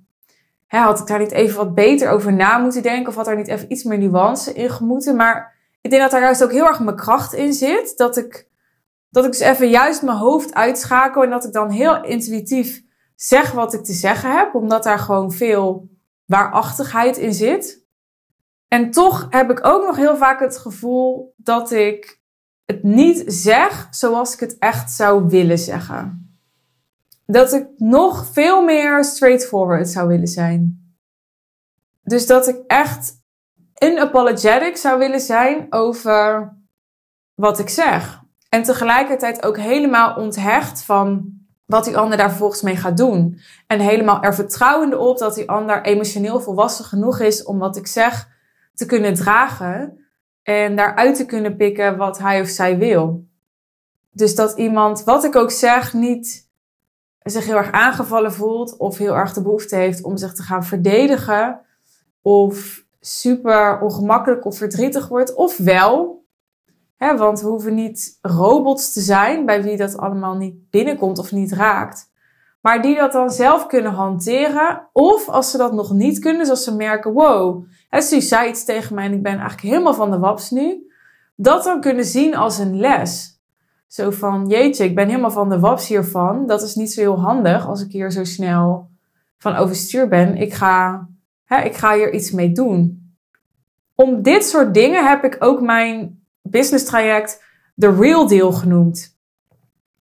hè, 0.67 0.79
had 0.79 1.00
ik 1.00 1.07
daar 1.07 1.19
niet 1.19 1.31
even 1.31 1.57
wat 1.57 1.74
beter 1.74 2.09
over 2.09 2.33
na 2.33 2.57
moeten 2.57 2.81
denken? 2.81 3.07
Of 3.07 3.15
had 3.15 3.27
er 3.27 3.36
niet 3.36 3.48
even 3.48 3.71
iets 3.71 3.83
meer 3.83 3.98
nuance 3.98 4.53
in 4.53 4.69
gemoeten? 4.69 5.15
Maar 5.15 5.55
ik 5.81 5.89
denk 5.89 6.01
dat 6.01 6.12
daar 6.12 6.21
juist 6.21 6.43
ook 6.43 6.51
heel 6.51 6.67
erg 6.67 6.79
mijn 6.79 6.95
kracht 6.95 7.33
in 7.33 7.53
zit. 7.53 7.98
Dat 7.98 8.17
ik, 8.17 8.48
dat 9.09 9.25
ik 9.25 9.31
dus 9.31 9.39
even 9.39 9.69
juist 9.69 10.01
mijn 10.01 10.17
hoofd 10.17 10.53
uitschakel 10.53 11.24
en 11.24 11.29
dat 11.29 11.45
ik 11.45 11.53
dan 11.53 11.69
heel 11.69 12.03
intuïtief 12.03 12.81
zeg 13.15 13.51
wat 13.51 13.74
ik 13.74 13.83
te 13.83 13.93
zeggen 13.93 14.38
heb. 14.38 14.55
Omdat 14.55 14.83
daar 14.83 15.00
gewoon 15.00 15.31
veel 15.31 15.89
waarachtigheid 16.25 17.17
in 17.17 17.33
zit. 17.33 17.88
En 18.69 18.91
toch 18.91 19.27
heb 19.29 19.51
ik 19.51 19.65
ook 19.65 19.85
nog 19.85 19.95
heel 19.95 20.17
vaak 20.17 20.39
het 20.39 20.57
gevoel 20.57 21.33
dat 21.38 21.71
ik 21.71 22.21
het 22.65 22.83
niet 22.83 23.23
zeg 23.25 23.88
zoals 23.91 24.33
ik 24.33 24.39
het 24.39 24.57
echt 24.57 24.91
zou 24.91 25.29
willen 25.29 25.57
zeggen 25.57 26.29
dat 27.31 27.53
ik 27.53 27.67
nog 27.77 28.25
veel 28.31 28.63
meer 28.63 29.03
straightforward 29.03 29.89
zou 29.89 30.07
willen 30.07 30.27
zijn. 30.27 30.93
Dus 32.03 32.27
dat 32.27 32.47
ik 32.47 32.63
echt 32.67 33.21
unapologetic 33.83 34.77
zou 34.77 34.99
willen 34.99 35.19
zijn 35.19 35.65
over 35.69 36.53
wat 37.35 37.59
ik 37.59 37.69
zeg. 37.69 38.21
En 38.49 38.63
tegelijkertijd 38.63 39.45
ook 39.45 39.57
helemaal 39.57 40.15
onthecht 40.15 40.83
van 40.83 41.33
wat 41.65 41.85
die 41.85 41.97
ander 41.97 42.17
daar 42.17 42.31
volgens 42.31 42.61
mee 42.61 42.75
gaat 42.75 42.97
doen. 42.97 43.39
En 43.67 43.79
helemaal 43.79 44.21
er 44.21 44.35
vertrouwende 44.35 44.97
op 44.97 45.17
dat 45.17 45.35
die 45.35 45.49
ander 45.49 45.83
emotioneel 45.83 46.41
volwassen 46.41 46.85
genoeg 46.85 47.19
is 47.19 47.43
om 47.43 47.59
wat 47.59 47.77
ik 47.77 47.88
zeg 47.88 48.27
te 48.79 48.86
kunnen 48.86 49.13
dragen. 49.13 49.98
En 50.43 50.75
daaruit 50.75 51.15
te 51.15 51.25
kunnen 51.25 51.55
pikken 51.55 51.98
wat 51.98 52.19
hij 52.19 52.41
of 52.41 52.48
zij 52.48 52.77
wil. 52.77 53.27
Dus 54.12 54.36
dat 54.36 54.57
iemand, 54.57 55.03
wat 55.03 55.24
ik 55.24 55.36
ook 55.36 55.51
zeg, 55.51 55.93
niet 55.93 56.48
zich 57.24 57.45
heel 57.45 57.55
erg 57.55 57.71
aangevallen 57.71 58.33
voelt 58.33 58.77
of 58.77 58.98
heel 58.98 59.15
erg 59.15 59.33
de 59.33 59.41
behoefte 59.41 59.75
heeft 59.75 60.03
om 60.03 60.17
zich 60.17 60.33
te 60.33 60.43
gaan 60.43 60.63
verdedigen 60.63 61.62
of 62.21 62.83
super 63.00 63.81
ongemakkelijk 63.81 64.45
of 64.45 64.57
verdrietig 64.57 65.07
wordt, 65.07 65.33
of 65.33 65.57
wel. 65.57 66.25
Want 66.98 67.41
we 67.41 67.48
hoeven 67.48 67.74
niet 67.74 68.17
robots 68.21 68.93
te 68.93 69.01
zijn 69.01 69.45
bij 69.45 69.63
wie 69.63 69.77
dat 69.77 69.98
allemaal 69.98 70.36
niet 70.36 70.69
binnenkomt 70.69 71.19
of 71.19 71.31
niet 71.31 71.51
raakt. 71.51 72.12
Maar 72.62 72.81
die 72.81 72.95
dat 72.95 73.12
dan 73.12 73.29
zelf 73.29 73.65
kunnen 73.65 73.91
hanteren. 73.91 74.89
Of 74.93 75.29
als 75.29 75.51
ze 75.51 75.57
dat 75.57 75.74
nog 75.74 75.91
niet 75.91 76.19
kunnen, 76.19 76.45
zoals 76.45 76.63
ze 76.63 76.75
merken, 76.75 77.13
wow, 77.13 77.65
hè, 77.89 78.01
ze 78.01 78.22
zei 78.22 78.50
iets 78.50 78.65
tegen 78.65 78.96
mij 78.96 79.05
en 79.05 79.13
ik 79.13 79.24
ben 79.24 79.31
eigenlijk 79.31 79.62
helemaal 79.62 79.93
van 79.93 80.12
de 80.12 80.19
waps 80.19 80.50
nu. 80.50 80.91
Dat 81.36 81.63
dan 81.63 81.81
kunnen 81.81 82.05
zien 82.05 82.36
als 82.36 82.58
een 82.58 82.79
les. 82.79 83.39
Zo 83.88 84.12
van, 84.12 84.48
jeetje, 84.48 84.84
ik 84.84 84.96
ben 84.96 85.08
helemaal 85.08 85.31
van 85.31 85.50
de 85.50 85.60
waps 85.60 85.88
hiervan. 85.88 86.48
Dat 86.48 86.62
is 86.62 86.75
niet 86.75 86.91
zo 86.91 87.01
heel 87.01 87.19
handig 87.19 87.67
als 87.67 87.81
ik 87.81 87.91
hier 87.91 88.12
zo 88.12 88.24
snel 88.24 88.89
van 89.38 89.55
overstuur 89.55 90.08
ben. 90.08 90.38
Ik 90.38 90.53
ga, 90.53 91.08
hè, 91.46 91.62
ik 91.62 91.75
ga 91.75 91.96
hier 91.96 92.13
iets 92.13 92.31
mee 92.31 92.51
doen. 92.51 93.13
Om 93.96 94.22
dit 94.22 94.46
soort 94.46 94.74
dingen 94.74 95.08
heb 95.08 95.24
ik 95.24 95.36
ook 95.39 95.62
mijn 95.62 96.24
business 96.41 96.86
traject 96.86 97.43
de 97.75 97.96
real 97.96 98.27
deal 98.27 98.51
genoemd. 98.51 99.17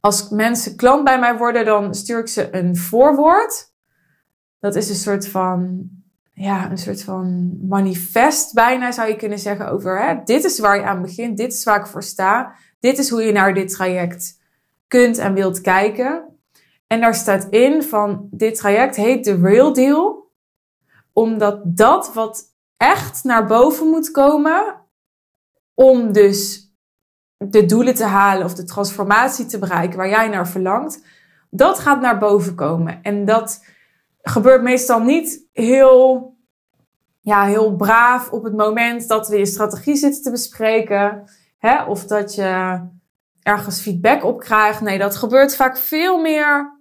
Als 0.00 0.28
mensen 0.28 0.76
klant 0.76 1.04
bij 1.04 1.18
mij 1.18 1.37
worden, 1.37 1.64
dan 1.64 1.95
stuur 1.95 2.18
ik 2.18 2.28
ze 2.28 2.54
een 2.54 2.76
voorwoord. 2.76 3.73
Dat 4.59 4.75
is 4.75 4.88
een 4.88 4.95
soort 4.95 5.28
van, 5.28 5.88
ja, 6.38 6.71
een 6.71 6.78
soort 6.78 7.02
van 7.02 7.59
manifest 7.68 8.54
bijna 8.54 8.92
zou 8.92 9.09
je 9.09 9.16
kunnen 9.16 9.38
zeggen 9.38 9.71
over, 9.71 10.07
hè, 10.07 10.14
dit 10.25 10.45
is 10.45 10.59
waar 10.59 10.76
je 10.76 10.85
aan 10.85 11.02
begint, 11.02 11.37
dit 11.37 11.52
is 11.52 11.64
waar 11.64 11.80
ik 11.80 11.87
voor 11.87 12.02
sta. 12.02 12.54
Dit 12.80 12.99
is 12.99 13.11
hoe 13.11 13.23
je 13.23 13.33
naar 13.33 13.54
dit 13.54 13.71
traject 13.71 14.40
kunt 14.87 15.18
en 15.18 15.35
wilt 15.35 15.61
kijken. 15.61 16.25
En 16.87 17.00
daar 17.00 17.14
staat 17.14 17.47
in 17.50 17.83
van 17.83 18.28
dit 18.30 18.54
traject 18.57 18.97
heet 18.97 19.25
de 19.25 19.37
Real 19.40 19.73
Deal. 19.73 20.30
Omdat 21.12 21.61
dat 21.64 22.14
wat 22.14 22.45
echt 22.76 23.25
naar 23.25 23.47
boven 23.47 23.87
moet 23.87 24.11
komen 24.11 24.87
om 25.75 26.12
dus 26.12 26.73
de 27.37 27.66
doelen 27.66 27.95
te 27.95 28.04
halen 28.04 28.45
of 28.45 28.54
de 28.54 28.64
transformatie 28.64 29.47
te 29.47 29.59
bereiken 29.59 29.97
waar 29.97 30.09
jij 30.09 30.28
naar 30.28 30.49
verlangt, 30.49 31.04
dat 31.50 31.78
gaat 31.78 32.00
naar 32.00 32.18
boven 32.18 32.54
komen. 32.54 33.02
En 33.02 33.25
dat 33.25 33.64
gebeurt 34.28 34.62
meestal 34.62 35.00
niet 35.00 35.47
heel, 35.52 36.37
ja, 37.20 37.44
heel 37.44 37.76
braaf 37.76 38.30
op 38.32 38.44
het 38.44 38.56
moment 38.56 39.08
dat 39.08 39.28
we 39.28 39.38
je 39.38 39.47
strategie 39.47 39.97
zitten 39.97 40.23
te 40.23 40.30
bespreken. 40.30 41.30
Hè? 41.58 41.85
Of 41.85 42.04
dat 42.04 42.35
je 42.35 42.80
ergens 43.42 43.80
feedback 43.80 44.25
op 44.25 44.40
krijgt. 44.40 44.80
Nee, 44.80 44.99
dat 44.99 45.16
gebeurt 45.16 45.56
vaak 45.56 45.78
veel 45.78 46.20
meer. 46.20 46.76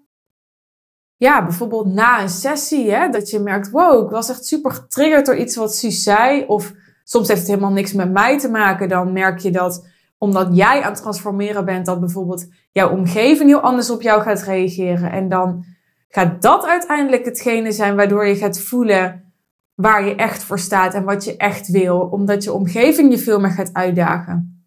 Ja, 1.16 1.44
bijvoorbeeld 1.44 1.94
na 1.94 2.22
een 2.22 2.30
sessie, 2.30 2.92
hè, 2.92 3.10
dat 3.10 3.30
je 3.30 3.40
merkt: 3.40 3.70
wow, 3.70 4.04
ik 4.04 4.10
was 4.10 4.30
echt 4.30 4.46
super 4.46 4.72
getriggerd 4.72 5.26
door 5.26 5.36
iets 5.36 5.56
wat 5.56 5.76
Suus 5.76 6.04
zei. 6.04 6.46
Of 6.48 6.74
Soms 7.10 7.28
heeft 7.28 7.40
het 7.40 7.50
helemaal 7.50 7.72
niks 7.72 7.94
met 7.94 8.12
mij 8.12 8.40
te 8.40 8.50
maken. 8.50 8.90
Dan 8.90 9.14
merk 9.14 9.40
je 9.40 9.52
dat 9.52 9.88
omdat 10.18 10.48
jij 10.52 10.82
aan 10.82 10.92
het 10.92 11.02
transformeren 11.02 11.66
bent, 11.66 11.86
dat 11.86 12.00
bijvoorbeeld 12.00 12.48
jouw 12.72 12.90
omgeving 12.90 13.50
heel 13.50 13.60
anders 13.60 13.90
op 13.90 14.02
jou 14.02 14.22
gaat 14.22 14.42
reageren. 14.42 15.12
En 15.12 15.30
dan 15.30 15.66
gaat 16.10 16.42
dat 16.42 16.66
uiteindelijk 16.66 17.26
hetgene 17.26 17.72
zijn 17.72 17.96
waardoor 17.96 18.26
je 18.26 18.36
gaat 18.36 18.60
voelen 18.60 19.34
waar 19.76 20.06
je 20.06 20.16
echt 20.16 20.44
voor 20.44 20.60
staat 20.60 20.94
en 20.94 21.04
wat 21.04 21.24
je 21.24 21.38
echt 21.38 21.68
wil, 21.68 22.00
omdat 22.00 22.44
je 22.44 22.54
omgeving 22.54 23.12
je 23.12 23.18
veel 23.18 23.40
meer 23.40 23.52
gaat 23.52 23.74
uitdagen. 23.74 24.66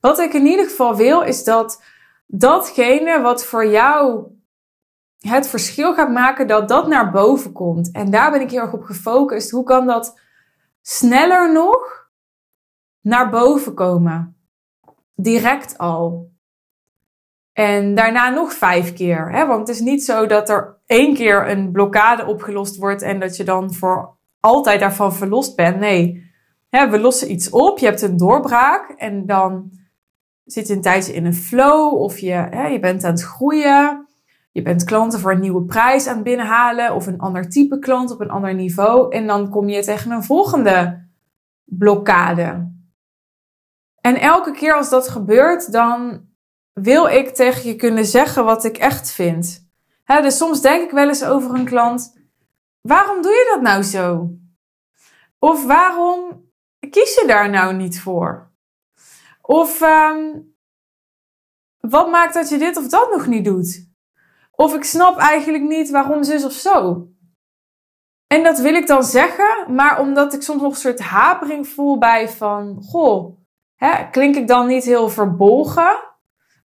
Wat 0.00 0.18
ik 0.18 0.32
in 0.32 0.46
ieder 0.46 0.64
geval 0.64 0.96
wil, 0.96 1.22
is 1.22 1.44
dat 1.44 1.82
datgene 2.26 3.20
wat 3.20 3.44
voor 3.44 3.66
jou 3.66 4.26
het 5.18 5.48
verschil 5.48 5.94
gaat 5.94 6.10
maken, 6.10 6.46
dat 6.46 6.68
dat 6.68 6.88
naar 6.88 7.10
boven 7.10 7.52
komt. 7.52 7.90
En 7.90 8.10
daar 8.10 8.30
ben 8.30 8.40
ik 8.40 8.50
heel 8.50 8.60
erg 8.60 8.72
op 8.72 8.82
gefocust. 8.82 9.50
Hoe 9.50 9.64
kan 9.64 9.86
dat 9.86 10.20
sneller 10.80 11.52
nog 11.52 12.10
naar 13.00 13.30
boven 13.30 13.74
komen? 13.74 14.36
Direct 15.14 15.78
al. 15.78 16.31
En 17.52 17.94
daarna 17.94 18.28
nog 18.28 18.52
vijf 18.52 18.92
keer. 18.92 19.32
Hè? 19.32 19.46
Want 19.46 19.68
het 19.68 19.76
is 19.76 19.82
niet 19.82 20.04
zo 20.04 20.26
dat 20.26 20.48
er 20.48 20.76
één 20.86 21.14
keer 21.14 21.50
een 21.50 21.72
blokkade 21.72 22.26
opgelost 22.26 22.76
wordt 22.76 23.02
en 23.02 23.20
dat 23.20 23.36
je 23.36 23.44
dan 23.44 23.74
voor 23.74 24.16
altijd 24.40 24.80
daarvan 24.80 25.14
verlost 25.14 25.56
bent. 25.56 25.78
Nee, 25.78 26.30
hè, 26.68 26.90
we 26.90 27.00
lossen 27.00 27.30
iets 27.30 27.50
op, 27.50 27.78
je 27.78 27.86
hebt 27.86 28.02
een 28.02 28.16
doorbraak 28.16 28.88
en 28.96 29.26
dan 29.26 29.70
zit 30.44 30.68
je 30.68 30.74
een 30.74 30.80
tijdje 30.80 31.12
in 31.12 31.26
een 31.26 31.34
flow 31.34 31.94
of 31.94 32.18
je, 32.18 32.32
hè, 32.32 32.66
je 32.66 32.80
bent 32.80 33.04
aan 33.04 33.12
het 33.12 33.22
groeien. 33.22 34.06
Je 34.52 34.62
bent 34.62 34.84
klanten 34.84 35.20
voor 35.20 35.32
een 35.32 35.40
nieuwe 35.40 35.64
prijs 35.64 36.06
aan 36.06 36.14
het 36.14 36.24
binnenhalen 36.24 36.94
of 36.94 37.06
een 37.06 37.18
ander 37.18 37.48
type 37.48 37.78
klant 37.78 38.10
op 38.10 38.20
een 38.20 38.30
ander 38.30 38.54
niveau. 38.54 39.14
En 39.14 39.26
dan 39.26 39.48
kom 39.48 39.68
je 39.68 39.82
tegen 39.82 40.10
een 40.10 40.22
volgende 40.22 41.06
blokkade. 41.64 42.70
En 44.00 44.20
elke 44.20 44.52
keer 44.52 44.74
als 44.74 44.90
dat 44.90 45.08
gebeurt, 45.08 45.72
dan 45.72 46.20
wil 46.72 47.06
ik 47.06 47.34
tegen 47.34 47.68
je 47.68 47.76
kunnen 47.76 48.04
zeggen 48.04 48.44
wat 48.44 48.64
ik 48.64 48.76
echt 48.76 49.10
vind. 49.10 49.70
dus 50.06 50.36
soms 50.36 50.60
denk 50.60 50.82
ik 50.82 50.90
wel 50.90 51.08
eens 51.08 51.24
over 51.24 51.54
een 51.54 51.64
klant: 51.64 52.18
waarom 52.80 53.22
doe 53.22 53.32
je 53.32 53.50
dat 53.52 53.62
nou 53.62 53.82
zo? 53.82 54.30
Of 55.38 55.64
waarom 55.64 56.50
kies 56.90 57.14
je 57.14 57.24
daar 57.26 57.50
nou 57.50 57.74
niet 57.74 58.00
voor? 58.00 58.50
Of 59.40 59.80
ehm, 59.80 60.40
wat 61.80 62.10
maakt 62.10 62.34
dat 62.34 62.48
je 62.48 62.58
dit 62.58 62.76
of 62.76 62.88
dat 62.88 63.10
nog 63.10 63.26
niet 63.26 63.44
doet? 63.44 63.90
Of 64.50 64.74
ik 64.74 64.84
snap 64.84 65.18
eigenlijk 65.18 65.64
niet 65.64 65.90
waarom 65.90 66.24
zus 66.24 66.44
of 66.44 66.52
zo. 66.52 67.06
En 68.26 68.42
dat 68.42 68.58
wil 68.58 68.74
ik 68.74 68.86
dan 68.86 69.04
zeggen, 69.04 69.74
maar 69.74 70.00
omdat 70.00 70.34
ik 70.34 70.42
soms 70.42 70.62
nog 70.62 70.72
een 70.72 70.78
soort 70.78 71.00
hapering 71.00 71.68
voel 71.68 71.98
bij 71.98 72.28
van, 72.28 72.82
goh, 72.82 73.38
hè, 73.74 74.10
klink 74.10 74.36
ik 74.36 74.48
dan 74.48 74.66
niet 74.66 74.84
heel 74.84 75.08
verbolgen? 75.08 76.11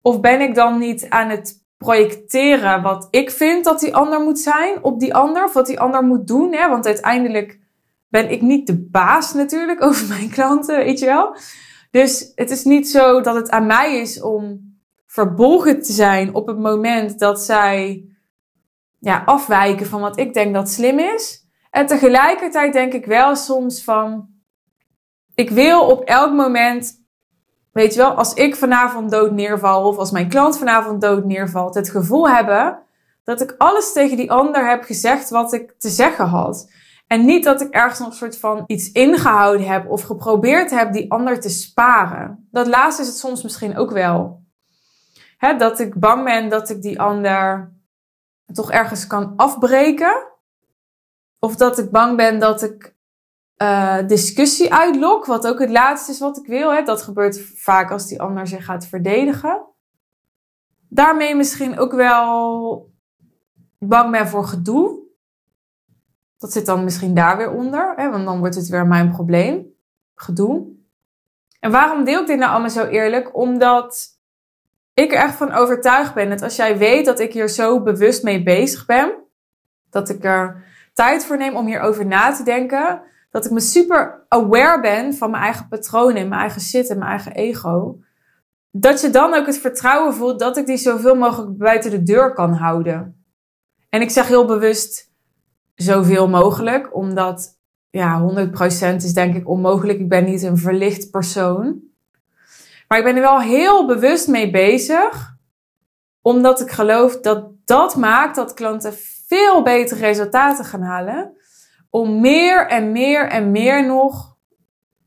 Of 0.06 0.20
ben 0.20 0.42
ik 0.42 0.56
dan 0.56 0.80
niet 0.80 1.10
aan 1.10 1.30
het 1.30 1.66
projecteren 1.78 2.82
wat 2.82 3.08
ik 3.12 3.32
vind 3.32 3.64
dat 3.64 3.80
die 3.80 3.96
ander 3.96 4.20
moet 4.20 4.40
zijn 4.40 4.84
op 4.84 5.00
die 5.00 5.14
ander, 5.16 5.44
of 5.44 5.54
wat 5.54 5.66
die 5.66 5.80
ander 5.80 6.04
moet 6.04 6.28
doen? 6.28 6.54
Hè? 6.54 6.70
Want 6.70 6.86
uiteindelijk 6.86 7.60
ben 8.08 8.32
ik 8.32 8.42
niet 8.42 8.68
de 8.68 8.88
baas 8.90 9.34
natuurlijk 9.34 9.84
over 9.88 10.08
mijn 10.08 10.30
klanten, 10.30 10.78
weet 10.78 11.00
je 11.00 11.06
wel. 11.06 11.36
Dus 11.92 12.32
het 12.36 12.50
is 12.50 12.64
niet 12.64 12.90
zo 12.90 13.22
dat 13.22 13.36
het 13.36 13.50
aan 13.50 13.66
mij 13.66 14.00
is 14.00 14.22
om 14.22 14.62
verbolgen 15.08 15.82
te 15.82 15.94
zijn 15.94 16.34
op 16.34 16.48
het 16.48 16.60
moment 16.60 17.20
dat 17.20 17.42
zij 17.42 18.06
ja, 19.00 19.24
afwijken 19.26 19.86
van 19.86 20.02
wat 20.02 20.20
ik 20.20 20.34
denk 20.34 20.54
dat 20.54 20.70
slim 20.70 21.00
is. 21.00 21.48
En 21.70 21.86
tegelijkertijd 21.86 22.74
denk 22.74 22.94
ik 22.94 23.06
wel 23.06 23.36
soms 23.36 23.84
van, 23.84 24.28
ik 25.36 25.50
wil 25.50 25.82
op 25.82 26.04
elk 26.04 26.34
moment, 26.34 27.05
weet 27.76 27.94
je 27.94 28.00
wel, 28.00 28.12
als 28.12 28.34
ik 28.34 28.56
vanavond 28.56 29.12
dood 29.12 29.32
neerval 29.32 29.88
of 29.88 29.98
als 29.98 30.12
mijn 30.12 30.30
klant 30.30 30.58
vanavond 30.58 31.02
dood 31.02 31.26
neervalt, 31.26 31.76
het 31.76 31.90
gevoel 31.90 32.30
hebben 32.30 32.80
dat 33.24 33.42
ik 33.42 33.56
alles 33.58 33.94
tegen 33.94 34.18
die 34.18 34.32
ander 34.32 34.70
heb 34.70 34.84
gezegd 34.84 35.30
wat 35.30 35.54
ik 35.54 35.76
te 35.78 35.90
zeggen 35.90 36.26
had. 36.26 36.72
En 37.08 37.26
niet 37.26 37.44
dat 37.44 37.62
ik 37.62 37.70
ergens 37.70 38.00
nog 38.00 38.08
een 38.08 38.16
soort 38.16 38.38
van 38.38 38.64
iets 38.68 38.92
ingehouden 38.92 39.68
heb 39.68 39.90
of 39.90 40.02
geprobeerd 40.02 40.70
heb 40.72 40.94
die 40.94 41.12
ander 41.12 41.40
te 41.40 41.50
sparen. 41.50 42.48
Dat 42.52 42.68
laatste 42.68 43.02
is 43.02 43.08
het 43.08 43.18
soms 43.18 43.44
misschien 43.44 43.78
ook 43.78 43.92
wel 43.92 44.44
dat 45.54 45.80
ik 45.80 46.00
bang 46.00 46.24
ben 46.24 46.50
dat 46.50 46.70
ik 46.70 46.82
die 46.82 47.00
ander 47.00 47.74
toch 48.54 48.72
ergens 48.72 49.08
kan 49.08 49.34
afbreken. 49.36 50.28
Of 51.40 51.56
dat 51.56 51.78
ik 51.78 51.92
bang 51.92 52.18
ben 52.18 52.40
dat 52.40 52.64
ik 52.64 52.95
uh, 53.62 54.08
discussie 54.08 54.74
uitlok, 54.74 55.26
wat 55.26 55.48
ook 55.48 55.60
het 55.60 55.70
laatste 55.70 56.12
is 56.12 56.20
wat 56.20 56.38
ik 56.38 56.48
wil. 56.48 56.74
Hè. 56.74 56.84
Dat 56.84 57.02
gebeurt 57.02 57.42
vaak 57.56 57.92
als 57.92 58.08
die 58.08 58.22
ander 58.22 58.48
zich 58.48 58.66
gaat 58.66 58.88
verdedigen. 58.88 59.66
Daarmee 60.90 61.36
misschien 61.36 61.80
ook 61.80 61.94
wel 61.94 62.94
bang 63.80 64.12
ben 64.12 64.28
voor 64.28 64.46
gedoe. 64.46 65.04
Dat 66.38 66.52
zit 66.52 66.66
dan 66.66 66.84
misschien 66.84 67.14
daar 67.14 67.38
weer 67.38 67.52
onder, 67.52 67.94
hè, 67.96 68.10
want 68.10 68.26
dan 68.26 68.40
wordt 68.40 68.56
het 68.56 68.68
weer 68.68 68.88
mijn 68.88 69.12
probleem. 69.12 69.74
Gedoe. 70.16 70.74
En 71.60 71.72
waarom 71.72 72.04
deel 72.04 72.22
ik 72.22 72.28
dit 72.28 72.38
nou 72.38 72.52
allemaal 72.52 72.70
zo 72.70 72.86
eerlijk? 72.86 73.38
Omdat 73.38 74.08
ik 74.94 75.12
er 75.12 75.18
echt 75.18 75.36
van 75.36 75.52
overtuigd 75.52 76.14
ben 76.14 76.30
dat 76.30 76.42
als 76.42 76.56
jij 76.56 76.78
weet 76.78 77.06
dat 77.06 77.20
ik 77.20 77.34
hier 77.34 77.50
zo 77.50 77.82
bewust 77.82 78.24
mee 78.24 78.44
bezig 78.44 78.86
ben, 78.86 79.14
dat 79.90 80.10
ik 80.10 80.24
er 80.24 80.64
tijd 80.94 81.26
voor 81.26 81.38
neem 81.38 81.56
om 81.56 81.66
hierover 81.66 82.06
na 82.06 82.32
te 82.32 82.44
denken, 82.44 83.02
dat 83.36 83.46
ik 83.46 83.52
me 83.52 83.60
super 83.60 84.26
aware 84.28 84.82
ben 84.82 85.14
van 85.14 85.32
mijn 85.32 85.44
eigen 85.44 85.68
patronen 85.68 86.28
mijn 86.28 86.42
eigen 86.42 86.62
shit 86.62 86.90
en 86.90 86.98
mijn 86.98 87.10
eigen 87.10 87.32
ego, 87.32 88.00
dat 88.72 89.02
je 89.02 89.10
dan 89.10 89.34
ook 89.34 89.46
het 89.46 89.58
vertrouwen 89.58 90.14
voelt 90.14 90.40
dat 90.40 90.58
ik 90.58 90.66
die 90.66 90.78
zoveel 90.78 91.16
mogelijk 91.16 91.58
buiten 91.58 91.92
de 91.92 92.04
deur 92.04 92.34
kan 92.34 92.54
houden. 92.54 93.26
En 93.90 94.02
ik 94.02 94.10
zeg 94.10 94.28
heel 94.28 94.46
bewust 94.46 95.12
zoveel 95.76 96.30
mogelijk, 96.30 96.96
omdat 96.96 97.60
ja, 97.90 98.32
100% 98.92 98.96
is 98.96 99.14
denk 99.14 99.36
ik 99.36 99.50
onmogelijk. 99.50 100.00
Ik 100.00 100.10
ben 100.10 100.26
niet 100.26 100.44
een 100.44 100.58
verlicht 100.58 101.12
persoon. 101.12 101.82
Maar 102.88 102.98
ik 102.98 103.04
ben 103.04 103.16
er 103.16 103.22
wel 103.22 103.40
heel 103.40 103.88
bewust 103.88 104.28
mee 104.28 104.52
bezig. 104.52 105.36
Omdat 106.22 106.62
ik 106.62 106.72
geloof 106.72 107.20
dat 107.20 107.50
dat 107.66 107.96
maakt 107.96 108.36
dat 108.36 108.54
klanten 108.54 108.94
veel 109.28 109.62
betere 109.62 110.00
resultaten 110.00 110.66
gaan 110.66 110.82
halen. 110.82 111.35
Om 111.96 112.20
meer 112.20 112.68
en 112.68 112.92
meer 112.92 113.28
en 113.30 113.52
meer 113.52 113.86
nog 113.86 114.38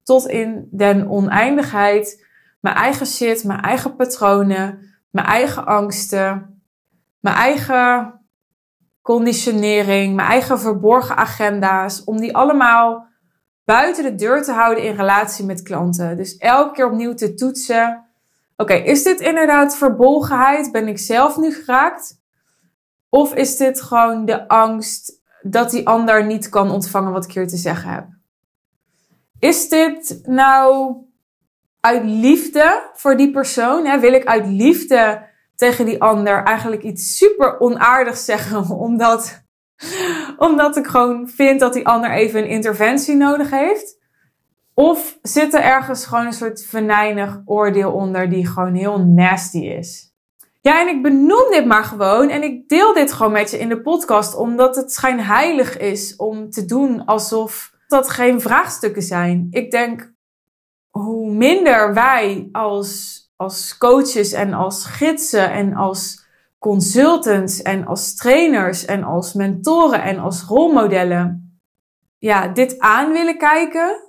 tot 0.02 0.26
in 0.26 0.68
den 0.70 1.08
oneindigheid 1.10 2.26
mijn 2.60 2.76
eigen 2.76 3.06
shit, 3.06 3.44
mijn 3.44 3.60
eigen 3.60 3.96
patronen, 3.96 4.78
mijn 5.10 5.26
eigen 5.26 5.66
angsten, 5.66 6.62
mijn 7.20 7.36
eigen 7.36 8.20
conditionering, 9.02 10.14
mijn 10.14 10.28
eigen 10.28 10.60
verborgen 10.60 11.16
agenda's, 11.16 12.04
om 12.04 12.20
die 12.20 12.36
allemaal 12.36 13.06
buiten 13.64 14.04
de 14.04 14.14
deur 14.14 14.42
te 14.42 14.52
houden 14.52 14.84
in 14.84 14.96
relatie 14.96 15.44
met 15.44 15.62
klanten. 15.62 16.16
Dus 16.16 16.36
elke 16.36 16.74
keer 16.74 16.86
opnieuw 16.86 17.14
te 17.14 17.34
toetsen. 17.34 18.04
Oké, 18.56 18.74
is 18.74 19.02
dit 19.02 19.20
inderdaad 19.20 19.76
verbolgenheid? 19.76 20.72
Ben 20.72 20.88
ik 20.88 20.98
zelf 20.98 21.36
nu 21.36 21.52
geraakt? 21.52 22.20
Of 23.08 23.34
is 23.34 23.56
dit 23.56 23.82
gewoon 23.82 24.24
de 24.24 24.48
angst 24.48 25.18
dat 25.42 25.70
die 25.70 25.86
ander 25.86 26.26
niet 26.26 26.48
kan 26.48 26.70
ontvangen 26.70 27.12
wat 27.12 27.24
ik 27.24 27.32
hier 27.32 27.48
te 27.48 27.56
zeggen 27.56 27.90
heb? 27.90 28.06
Is 29.38 29.68
dit 29.68 30.20
nou 30.24 30.96
uit 31.80 32.04
liefde 32.04 32.90
voor 32.94 33.16
die 33.16 33.30
persoon? 33.30 33.86
Hè? 33.86 34.00
Wil 34.00 34.12
ik 34.12 34.24
uit 34.24 34.46
liefde 34.46 35.26
tegen 35.56 35.84
die 35.84 36.02
ander 36.02 36.42
eigenlijk 36.42 36.82
iets 36.82 37.16
super 37.16 37.60
onaardigs 37.60 38.24
zeggen, 38.24 38.70
omdat 38.88 39.46
omdat 40.36 40.76
ik 40.76 40.86
gewoon 40.86 41.28
vind 41.28 41.60
dat 41.60 41.72
die 41.72 41.86
ander 41.86 42.10
even 42.10 42.42
een 42.42 42.48
interventie 42.48 43.16
nodig 43.16 43.50
heeft. 43.50 43.96
Of 44.74 45.18
zit 45.22 45.54
er 45.54 45.62
ergens 45.62 46.06
gewoon 46.06 46.26
een 46.26 46.32
soort 46.32 46.64
venijnig 46.64 47.40
oordeel 47.44 47.92
onder 47.92 48.30
die 48.30 48.46
gewoon 48.46 48.74
heel 48.74 48.98
nasty 48.98 49.58
is. 49.58 50.07
Ja, 50.68 50.80
en 50.80 50.88
ik 50.88 51.02
benoem 51.02 51.50
dit 51.50 51.66
maar 51.66 51.84
gewoon 51.84 52.28
en 52.28 52.42
ik 52.42 52.68
deel 52.68 52.94
dit 52.94 53.12
gewoon 53.12 53.32
met 53.32 53.50
je 53.50 53.58
in 53.58 53.68
de 53.68 53.80
podcast, 53.80 54.34
omdat 54.34 54.76
het 54.76 54.92
schijnheilig 54.92 55.78
is 55.78 56.16
om 56.16 56.50
te 56.50 56.64
doen 56.64 57.04
alsof 57.04 57.72
dat 57.86 58.10
geen 58.10 58.40
vraagstukken 58.40 59.02
zijn. 59.02 59.46
Ik 59.50 59.70
denk, 59.70 60.12
hoe 60.90 61.32
minder 61.32 61.94
wij 61.94 62.48
als, 62.52 63.20
als 63.36 63.78
coaches 63.78 64.32
en 64.32 64.52
als 64.52 64.84
gidsen 64.84 65.50
en 65.50 65.74
als 65.74 66.26
consultants 66.58 67.62
en 67.62 67.86
als 67.86 68.14
trainers 68.14 68.84
en 68.84 69.04
als 69.04 69.32
mentoren 69.32 70.02
en 70.02 70.18
als 70.18 70.42
rolmodellen 70.42 71.60
ja, 72.18 72.48
dit 72.48 72.78
aan 72.78 73.12
willen 73.12 73.38
kijken. 73.38 74.02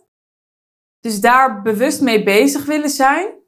Dus 0.99 1.21
daar 1.21 1.61
bewust 1.61 2.01
mee 2.01 2.23
bezig 2.23 2.65
willen 2.65 2.89
zijn. 2.89 3.39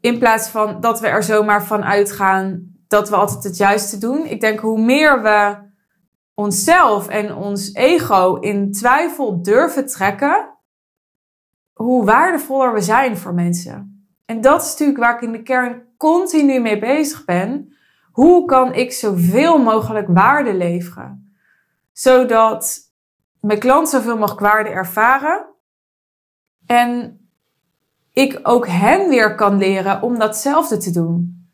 In 0.00 0.18
plaats 0.18 0.48
van 0.48 0.80
dat 0.80 1.00
we 1.00 1.06
er 1.06 1.22
zomaar 1.22 1.64
van 1.64 1.84
uitgaan 1.84 2.76
dat 2.88 3.08
we 3.08 3.16
altijd 3.16 3.44
het 3.44 3.56
juiste 3.56 3.98
doen. 3.98 4.26
Ik 4.26 4.40
denk 4.40 4.60
hoe 4.60 4.80
meer 4.80 5.22
we 5.22 5.56
onszelf 6.34 7.08
en 7.08 7.34
ons 7.34 7.72
ego 7.74 8.34
in 8.34 8.72
twijfel 8.72 9.42
durven 9.42 9.86
trekken, 9.86 10.58
hoe 11.72 12.04
waardevoller 12.04 12.72
we 12.72 12.80
zijn 12.80 13.16
voor 13.16 13.34
mensen. 13.34 14.06
En 14.24 14.40
dat 14.40 14.62
is 14.62 14.70
natuurlijk 14.70 14.98
waar 14.98 15.14
ik 15.14 15.22
in 15.22 15.32
de 15.32 15.42
kern 15.42 15.82
continu 15.96 16.60
mee 16.60 16.78
bezig 16.78 17.24
ben. 17.24 17.76
Hoe 18.12 18.44
kan 18.44 18.74
ik 18.74 18.92
zoveel 18.92 19.58
mogelijk 19.58 20.08
waarde 20.08 20.54
leveren? 20.54 21.36
Zodat 21.92 22.78
mijn 23.40 23.58
klant 23.58 23.88
zoveel 23.88 24.18
mogelijk 24.18 24.40
waarde 24.40 24.70
ervaren. 24.70 25.46
En 26.66 27.20
ik 28.18 28.40
ook 28.42 28.66
hen 28.66 29.08
weer 29.08 29.34
kan 29.34 29.58
leren 29.58 30.02
om 30.02 30.18
datzelfde 30.18 30.76
te 30.76 30.90
doen. 30.90 31.46